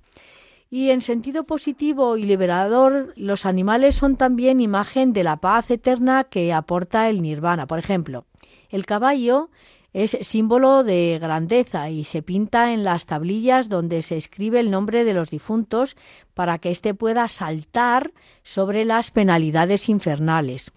Y 0.75 0.89
en 0.89 1.01
sentido 1.01 1.43
positivo 1.43 2.17
y 2.17 2.23
liberador, 2.23 3.13
los 3.15 3.45
animales 3.45 3.93
son 3.93 4.15
también 4.15 4.59
imagen 4.59 5.13
de 5.13 5.23
la 5.23 5.35
paz 5.35 5.69
eterna 5.69 6.23
que 6.23 6.51
aporta 6.51 7.09
el 7.09 7.21
nirvana. 7.21 7.67
Por 7.67 7.77
ejemplo, 7.77 8.25
el 8.71 8.87
caballo 8.87 9.51
es 9.93 10.17
símbolo 10.21 10.83
de 10.83 11.19
grandeza 11.21 11.91
y 11.91 12.05
se 12.05 12.23
pinta 12.23 12.73
en 12.73 12.83
las 12.83 13.05
tablillas 13.05 13.69
donde 13.69 14.01
se 14.01 14.17
escribe 14.17 14.59
el 14.59 14.71
nombre 14.71 15.03
de 15.03 15.13
los 15.13 15.29
difuntos 15.29 15.95
para 16.33 16.57
que 16.57 16.71
éste 16.71 16.95
pueda 16.95 17.27
saltar 17.27 18.11
sobre 18.41 18.83
las 18.83 19.11
penalidades 19.11 19.89
infernales. 19.89 20.71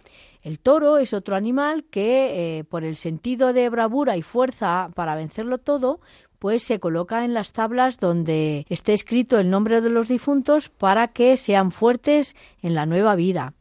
El 0.46 0.60
toro 0.60 0.98
es 0.98 1.12
otro 1.12 1.34
animal 1.34 1.82
que, 1.84 2.58
eh, 2.58 2.64
por 2.64 2.84
el 2.84 2.94
sentido 2.94 3.52
de 3.52 3.68
bravura 3.68 4.16
y 4.16 4.22
fuerza 4.22 4.90
para 4.94 5.16
vencerlo 5.16 5.58
todo, 5.58 6.00
pues 6.38 6.62
se 6.62 6.80
coloca 6.80 7.24
en 7.24 7.34
las 7.34 7.52
tablas 7.52 7.98
donde 7.98 8.66
esté 8.68 8.92
escrito 8.92 9.38
el 9.38 9.50
nombre 9.50 9.80
de 9.80 9.90
los 9.90 10.08
difuntos 10.08 10.68
para 10.68 11.08
que 11.08 11.36
sean 11.36 11.70
fuertes 11.70 12.36
en 12.62 12.74
la 12.74 12.86
nueva 12.86 13.14
vida. 13.14 13.54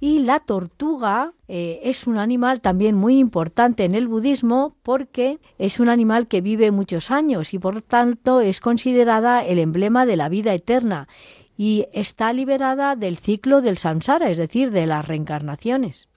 Y 0.00 0.20
la 0.20 0.38
tortuga 0.38 1.32
eh, 1.48 1.80
es 1.82 2.06
un 2.06 2.18
animal 2.18 2.60
también 2.60 2.94
muy 2.94 3.18
importante 3.18 3.84
en 3.84 3.94
el 3.94 4.06
budismo 4.06 4.76
porque 4.82 5.40
es 5.58 5.80
un 5.80 5.88
animal 5.88 6.28
que 6.28 6.40
vive 6.40 6.70
muchos 6.70 7.10
años 7.10 7.52
y 7.52 7.58
por 7.58 7.82
tanto 7.82 8.40
es 8.40 8.60
considerada 8.60 9.44
el 9.44 9.58
emblema 9.58 10.06
de 10.06 10.16
la 10.16 10.28
vida 10.28 10.54
eterna 10.54 11.08
y 11.56 11.86
está 11.92 12.32
liberada 12.32 12.94
del 12.94 13.16
ciclo 13.16 13.60
del 13.60 13.78
samsara, 13.78 14.30
es 14.30 14.38
decir, 14.38 14.70
de 14.70 14.86
las 14.86 15.06
reencarnaciones. 15.06 16.08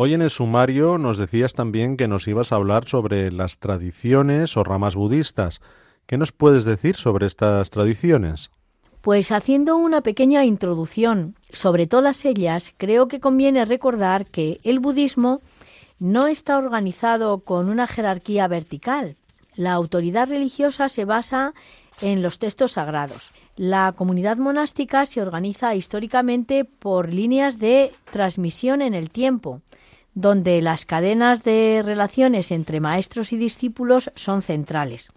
Hoy 0.00 0.14
en 0.14 0.22
el 0.22 0.30
sumario 0.30 0.96
nos 0.96 1.18
decías 1.18 1.54
también 1.54 1.96
que 1.96 2.06
nos 2.06 2.28
ibas 2.28 2.52
a 2.52 2.54
hablar 2.54 2.86
sobre 2.86 3.32
las 3.32 3.58
tradiciones 3.58 4.56
o 4.56 4.62
ramas 4.62 4.94
budistas. 4.94 5.60
¿Qué 6.06 6.16
nos 6.16 6.30
puedes 6.30 6.64
decir 6.64 6.94
sobre 6.94 7.26
estas 7.26 7.68
tradiciones? 7.70 8.52
Pues 9.00 9.32
haciendo 9.32 9.76
una 9.76 10.00
pequeña 10.02 10.44
introducción 10.44 11.34
sobre 11.52 11.88
todas 11.88 12.24
ellas, 12.24 12.72
creo 12.76 13.08
que 13.08 13.18
conviene 13.18 13.64
recordar 13.64 14.24
que 14.24 14.60
el 14.62 14.78
budismo 14.78 15.40
no 15.98 16.28
está 16.28 16.58
organizado 16.58 17.40
con 17.40 17.68
una 17.68 17.88
jerarquía 17.88 18.46
vertical. 18.46 19.16
La 19.56 19.72
autoridad 19.72 20.28
religiosa 20.28 20.88
se 20.88 21.06
basa 21.06 21.54
en 22.00 22.22
los 22.22 22.38
textos 22.38 22.70
sagrados. 22.70 23.32
La 23.56 23.92
comunidad 23.96 24.36
monástica 24.36 25.04
se 25.06 25.20
organiza 25.20 25.74
históricamente 25.74 26.64
por 26.64 27.12
líneas 27.12 27.58
de 27.58 27.90
transmisión 28.12 28.80
en 28.80 28.94
el 28.94 29.10
tiempo, 29.10 29.60
donde 30.20 30.60
las 30.62 30.84
cadenas 30.84 31.44
de 31.44 31.80
relaciones 31.84 32.50
entre 32.50 32.80
maestros 32.80 33.32
y 33.32 33.36
discípulos 33.36 34.10
son 34.16 34.42
centrales. 34.42 35.12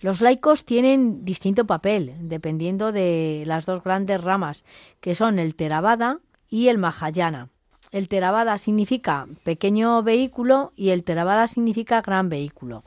Los 0.00 0.22
laicos 0.22 0.64
tienen 0.64 1.26
distinto 1.26 1.66
papel, 1.66 2.14
dependiendo 2.20 2.90
de 2.90 3.42
las 3.44 3.66
dos 3.66 3.84
grandes 3.84 4.24
ramas, 4.24 4.64
que 5.00 5.14
son 5.14 5.38
el 5.38 5.54
Theravada 5.54 6.20
y 6.48 6.68
el 6.68 6.78
Mahayana. 6.78 7.50
El 7.92 8.08
Theravada 8.08 8.56
significa 8.56 9.26
pequeño 9.44 10.02
vehículo 10.02 10.72
y 10.74 10.88
el 10.88 11.04
Theravada 11.04 11.46
significa 11.46 12.00
gran 12.00 12.30
vehículo. 12.30 12.82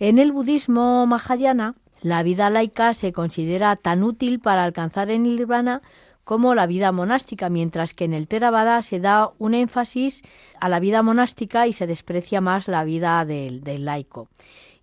En 0.00 0.18
el 0.18 0.32
budismo 0.32 1.06
Mahayana, 1.06 1.74
la 2.00 2.22
vida 2.22 2.48
laica 2.48 2.94
se 2.94 3.12
considera 3.12 3.76
tan 3.76 4.02
útil 4.02 4.40
para 4.40 4.64
alcanzar 4.64 5.10
el 5.10 5.22
nirvana 5.22 5.82
como 6.28 6.54
la 6.54 6.66
vida 6.66 6.92
monástica, 6.92 7.48
mientras 7.48 7.94
que 7.94 8.04
en 8.04 8.12
el 8.12 8.28
Theravada 8.28 8.82
se 8.82 9.00
da 9.00 9.30
un 9.38 9.54
énfasis 9.54 10.22
a 10.60 10.68
la 10.68 10.78
vida 10.78 11.02
monástica 11.02 11.66
y 11.66 11.72
se 11.72 11.86
desprecia 11.86 12.42
más 12.42 12.68
la 12.68 12.84
vida 12.84 13.24
del, 13.24 13.62
laico. 13.86 14.28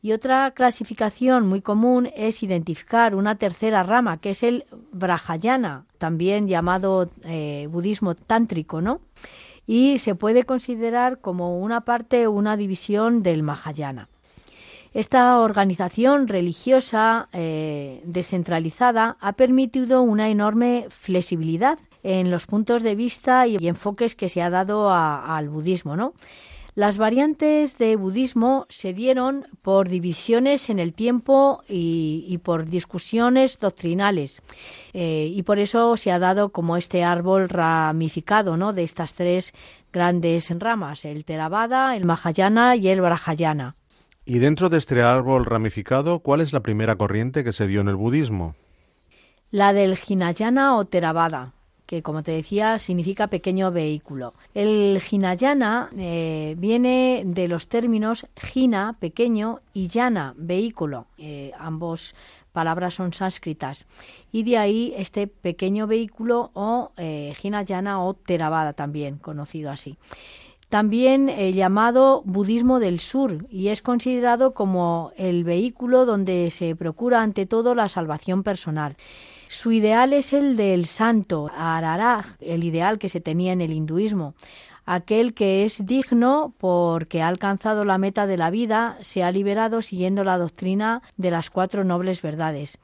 Y 0.02 0.14
otra 0.14 0.50
clasificación 0.56 1.46
muy 1.46 1.62
común 1.62 2.10
es 2.16 2.42
identificar 2.42 3.14
una 3.14 3.36
tercera 3.36 3.84
rama, 3.84 4.18
que 4.18 4.32
es 4.32 4.42
el 4.42 4.66
Brahayana, 4.92 5.86
también 6.00 6.48
llamado 6.48 7.12
eh, 7.26 7.68
budismo 7.70 8.16
tántrico, 8.16 8.82
¿no? 8.82 9.02
Y 9.68 10.00
se 10.00 10.16
puede 10.16 10.46
considerar 10.46 11.20
como 11.20 11.60
una 11.60 11.82
parte, 11.82 12.28
una 12.28 12.58
división 12.58 13.22
del 13.22 13.44
Mahayana. 13.44 14.10
Esta 14.96 15.42
organización 15.42 16.30
religiosa 16.30 17.28
eh, 17.34 18.02
descentralizada 18.06 19.18
ha 19.20 19.34
permitido 19.34 20.02
una 20.02 20.30
enorme 20.30 20.86
flexibilidad 20.88 21.78
en 22.02 22.32
los 22.32 22.46
puntos 22.48 22.82
de 22.82 22.96
vista 22.96 23.46
y 23.46 23.58
enfoques 23.68 24.16
que 24.16 24.30
se 24.30 24.42
ha 24.42 24.50
dado 24.50 24.90
al 24.90 25.50
budismo, 25.50 25.98
¿no? 25.98 26.14
Las 26.76 26.98
variantes 26.98 27.78
de 27.78 27.98
budismo 27.98 28.68
se 28.70 28.94
dieron 28.94 29.48
por 29.62 29.90
divisiones 29.90 30.70
en 30.70 30.80
el 30.80 30.94
tiempo 30.94 31.62
y, 31.68 32.40
por 32.44 32.66
discusiones 32.66 33.60
doctrinales. 33.60 34.42
Eh, 34.94 35.30
y 35.30 35.44
por 35.44 35.60
eso 35.60 35.98
se 35.98 36.14
ha 36.14 36.20
dado 36.20 36.54
como 36.54 36.78
este 36.78 37.04
árbol 37.04 37.50
ramificado 37.50 38.56
¿no? 38.56 38.72
de 38.72 38.84
estas 38.84 39.14
tres 39.14 39.54
grandes 39.92 40.50
ramas, 40.58 41.04
el 41.04 41.26
Theravada, 41.26 41.98
el 41.98 42.06
Mahayana 42.06 42.78
y 42.78 42.88
el 42.88 43.02
Brahayana. 43.02 43.76
Y 44.26 44.40
dentro 44.40 44.70
de 44.70 44.78
este 44.78 45.02
árbol 45.02 45.46
ramificado, 45.46 46.20
¿cuál 46.20 46.42
es 46.42 46.52
la 46.52 46.62
primera 46.62 46.96
corriente 46.96 47.44
que 47.44 47.54
se 47.54 47.68
dio 47.68 47.82
en 47.82 47.88
el 47.88 47.96
budismo? 47.96 48.56
La 49.52 49.72
del 49.72 49.98
Hinayana 50.08 50.76
o 50.76 50.86
Theravada 50.86 51.54
que 51.86 52.02
como 52.02 52.24
te 52.24 52.32
decía 52.32 52.80
significa 52.80 53.28
pequeño 53.28 53.72
vehículo. 53.72 54.34
El 54.54 55.02
Hinayana 55.10 55.90
eh, 55.98 56.56
viene 56.58 57.24
de 57.26 57.48
los 57.48 57.68
términos 57.68 58.26
Hina, 58.54 58.96
pequeño, 59.00 59.60
y 59.74 59.88
Yana, 59.88 60.34
vehículo. 60.38 61.06
Eh, 61.18 61.52
ambos 61.60 62.16
palabras 62.54 62.96
son 62.96 63.14
sánscritas. 63.14 63.86
Y 64.32 64.44
de 64.44 64.58
ahí 64.58 64.94
este 64.98 65.28
pequeño 65.28 65.88
vehículo 65.88 66.52
o 66.54 66.92
eh, 66.98 67.36
Hinayana 67.42 68.02
o 68.02 68.14
Theravada 68.14 68.74
también, 68.74 69.18
conocido 69.18 69.70
así 69.70 69.98
también 70.76 71.30
llamado 71.54 72.22
budismo 72.26 72.82
del 72.82 73.00
sur 73.00 73.48
y 73.50 73.70
es 73.70 73.82
considerado 73.82 74.54
como 74.54 75.14
el 75.16 75.46
vehículo 75.46 76.06
donde 76.06 76.52
se 76.52 76.76
procura 76.76 77.22
ante 77.22 77.46
todo 77.46 77.76
la 77.76 77.88
salvación 77.88 78.44
personal. 78.44 78.98
Su 79.48 79.72
ideal 79.72 80.12
es 80.12 80.34
el 80.34 80.58
del 80.58 80.86
santo, 80.86 81.50
Araraj, 81.56 82.26
el 82.42 82.66
ideal 82.66 83.00
que 83.00 83.08
se 83.08 83.22
tenía 83.22 83.54
en 83.54 83.62
el 83.62 83.72
hinduismo. 83.72 84.34
Aquel 84.86 85.34
que 85.34 85.64
es 85.64 85.86
digno 85.86 86.54
porque 86.58 87.22
ha 87.22 87.30
alcanzado 87.30 87.86
la 87.86 87.98
meta 87.98 88.28
de 88.28 88.38
la 88.38 88.50
vida, 88.50 88.98
se 89.00 89.24
ha 89.24 89.32
liberado 89.32 89.82
siguiendo 89.82 90.26
la 90.26 90.38
doctrina 90.38 91.02
de 91.16 91.32
las 91.32 91.50
cuatro 91.50 91.86
nobles 91.86 92.22
verdades 92.22 92.80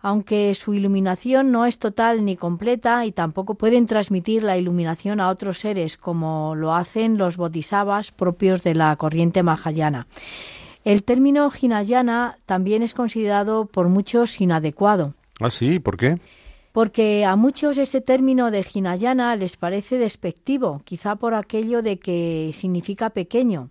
aunque 0.00 0.54
su 0.54 0.74
iluminación 0.74 1.50
no 1.52 1.66
es 1.66 1.78
total 1.78 2.24
ni 2.24 2.36
completa 2.36 3.06
y 3.06 3.12
tampoco 3.12 3.54
pueden 3.54 3.86
transmitir 3.86 4.42
la 4.42 4.56
iluminación 4.56 5.20
a 5.20 5.28
otros 5.28 5.58
seres 5.58 5.96
como 5.96 6.54
lo 6.54 6.74
hacen 6.74 7.18
los 7.18 7.36
bodhisattvas 7.36 8.12
propios 8.12 8.62
de 8.62 8.74
la 8.74 8.94
corriente 8.96 9.42
mahayana. 9.42 10.06
El 10.84 11.02
término 11.02 11.50
hinayana 11.60 12.38
también 12.46 12.82
es 12.82 12.94
considerado 12.94 13.66
por 13.66 13.88
muchos 13.88 14.40
inadecuado. 14.40 15.14
Ah, 15.40 15.50
sí, 15.50 15.80
¿por 15.80 15.96
qué? 15.96 16.18
Porque 16.72 17.24
a 17.24 17.36
muchos 17.36 17.78
este 17.78 18.00
término 18.02 18.50
de 18.50 18.64
Hinayana 18.72 19.34
les 19.34 19.56
parece 19.56 19.96
despectivo, 19.96 20.82
quizá 20.84 21.16
por 21.16 21.34
aquello 21.34 21.80
de 21.80 21.98
que 21.98 22.50
significa 22.52 23.10
pequeño. 23.10 23.70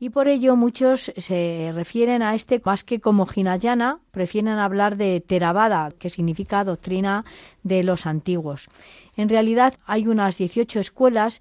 Y 0.00 0.10
por 0.10 0.28
ello 0.28 0.56
muchos 0.56 1.12
se 1.16 1.70
refieren 1.72 2.22
a 2.22 2.34
este 2.34 2.60
más 2.64 2.84
que 2.84 3.00
como 3.00 3.26
Hinayana, 3.32 4.00
prefieren 4.10 4.58
hablar 4.58 4.96
de 4.96 5.20
Theravada, 5.20 5.90
que 5.98 6.10
significa 6.10 6.64
doctrina 6.64 7.24
de 7.62 7.84
los 7.84 8.06
antiguos. 8.06 8.68
En 9.16 9.28
realidad 9.28 9.74
hay 9.86 10.08
unas 10.08 10.36
18 10.36 10.80
escuelas 10.80 11.40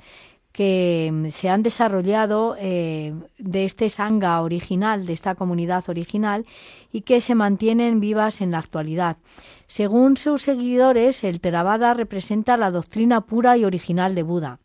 que 0.54 1.30
se 1.32 1.50
han 1.50 1.64
desarrollado 1.64 2.56
eh, 2.60 3.14
de 3.40 3.66
este 3.66 3.90
sangha 3.90 4.40
original, 4.40 5.08
de 5.08 5.14
esta 5.14 5.34
comunidad 5.34 5.84
original, 5.90 6.46
y 6.92 7.02
que 7.02 7.22
se 7.22 7.34
mantienen 7.34 8.00
vivas 8.00 8.40
en 8.40 8.52
la 8.52 8.60
actualidad. 8.60 9.18
Según 9.66 10.16
sus 10.16 10.44
seguidores, 10.44 11.24
el 11.24 11.40
Theravada 11.42 11.96
representa 11.96 12.56
la 12.56 12.70
doctrina 12.70 13.22
pura 13.22 13.58
y 13.58 13.66
original 13.66 14.14
de 14.14 14.22
Buda. 14.22 14.60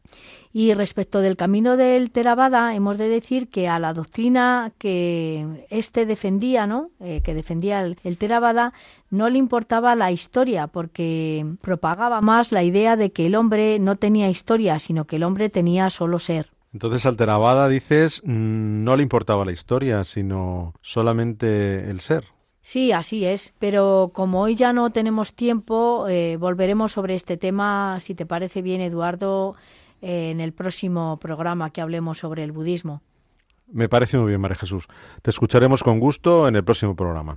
Y 0.53 0.73
respecto 0.75 1.21
del 1.21 1.37
camino 1.37 1.77
del 1.77 2.11
Theravada, 2.11 2.75
hemos 2.75 2.99
de 2.99 3.09
decir 3.09 3.49
que 3.49 3.69
a 3.69 3.79
la 3.79 3.93
doctrina 3.93 4.73
que 4.79 5.67
éste 5.71 6.07
defendía, 6.07 6.67
¿no? 6.67 6.91
Eh, 7.01 7.21
que 7.23 7.35
defendía 7.35 7.83
el, 7.83 7.99
el 8.05 8.17
Theravada, 8.17 8.73
no 9.11 9.29
le 9.29 9.39
importaba 9.39 9.95
la 9.95 10.11
historia, 10.11 10.67
porque 10.67 11.47
propagaba 11.61 12.21
más 12.21 12.51
la 12.53 12.63
idea 12.63 12.97
de 12.97 13.11
que 13.13 13.27
el 13.27 13.35
hombre 13.35 13.79
no 13.79 13.97
tenía 13.97 14.31
historia, 14.31 14.79
sino 14.79 15.05
que 15.05 15.17
el 15.17 15.25
hombre 15.25 15.51
tenía 15.51 15.91
solo 15.91 16.19
ser. 16.19 16.51
Entonces 16.73 17.07
al 17.07 17.17
Theravada 17.17 17.69
dices 17.69 18.23
mm, 18.25 18.85
no 18.85 18.97
le 18.97 19.03
importaba 19.03 19.45
la 19.45 19.53
historia, 19.53 20.05
sino 20.05 20.75
solamente 20.83 21.89
el 21.91 22.01
ser. 22.01 22.25
Sí, 22.61 22.93
así 22.93 23.25
es, 23.25 23.55
pero 23.59 24.11
como 24.13 24.43
hoy 24.43 24.55
ya 24.55 24.73
no 24.73 24.91
tenemos 24.91 25.33
tiempo, 25.33 26.07
eh, 26.09 26.37
volveremos 26.39 26.93
sobre 26.93 27.15
este 27.15 27.37
tema, 27.37 27.99
si 28.01 28.15
te 28.15 28.27
parece 28.27 28.61
bien, 28.61 28.83
Eduardo, 28.83 29.55
en 30.01 30.41
el 30.41 30.53
próximo 30.53 31.19
programa 31.19 31.71
que 31.71 31.81
hablemos 31.81 32.19
sobre 32.19 32.45
el 32.45 32.53
budismo. 32.53 33.03
Me 33.71 33.89
parece 33.89 34.17
muy 34.19 34.29
bien, 34.29 34.41
María 34.41 34.57
Jesús. 34.57 34.89
Te 35.23 35.31
escucharemos 35.31 35.83
con 35.83 36.01
gusto 36.01 36.49
en 36.49 36.57
el 36.57 36.65
próximo 36.65 36.97
programa. 36.97 37.37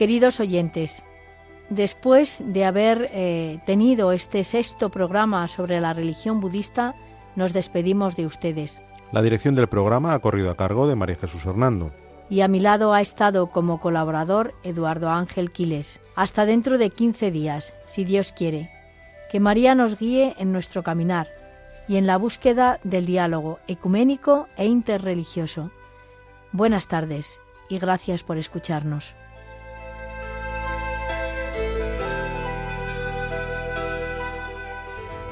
Queridos 0.00 0.40
oyentes, 0.40 1.04
después 1.68 2.40
de 2.42 2.64
haber 2.64 3.10
eh, 3.12 3.58
tenido 3.66 4.12
este 4.12 4.44
sexto 4.44 4.88
programa 4.88 5.46
sobre 5.46 5.78
la 5.78 5.92
religión 5.92 6.40
budista, 6.40 6.94
nos 7.36 7.52
despedimos 7.52 8.16
de 8.16 8.24
ustedes. 8.24 8.80
La 9.12 9.20
dirección 9.20 9.54
del 9.54 9.68
programa 9.68 10.14
ha 10.14 10.18
corrido 10.20 10.50
a 10.50 10.56
cargo 10.56 10.88
de 10.88 10.96
María 10.96 11.16
Jesús 11.16 11.44
Hernando. 11.44 11.92
Y 12.30 12.40
a 12.40 12.48
mi 12.48 12.60
lado 12.60 12.94
ha 12.94 13.02
estado 13.02 13.48
como 13.48 13.78
colaborador 13.78 14.54
Eduardo 14.62 15.10
Ángel 15.10 15.52
Quiles. 15.52 16.00
Hasta 16.16 16.46
dentro 16.46 16.78
de 16.78 16.88
15 16.88 17.30
días, 17.30 17.74
si 17.84 18.06
Dios 18.06 18.32
quiere. 18.32 18.70
Que 19.30 19.38
María 19.38 19.74
nos 19.74 19.98
guíe 19.98 20.34
en 20.38 20.50
nuestro 20.50 20.82
caminar 20.82 21.28
y 21.88 21.98
en 21.98 22.06
la 22.06 22.16
búsqueda 22.16 22.80
del 22.84 23.04
diálogo 23.04 23.58
ecuménico 23.68 24.48
e 24.56 24.64
interreligioso. 24.64 25.70
Buenas 26.52 26.88
tardes 26.88 27.42
y 27.68 27.78
gracias 27.78 28.22
por 28.22 28.38
escucharnos. 28.38 29.14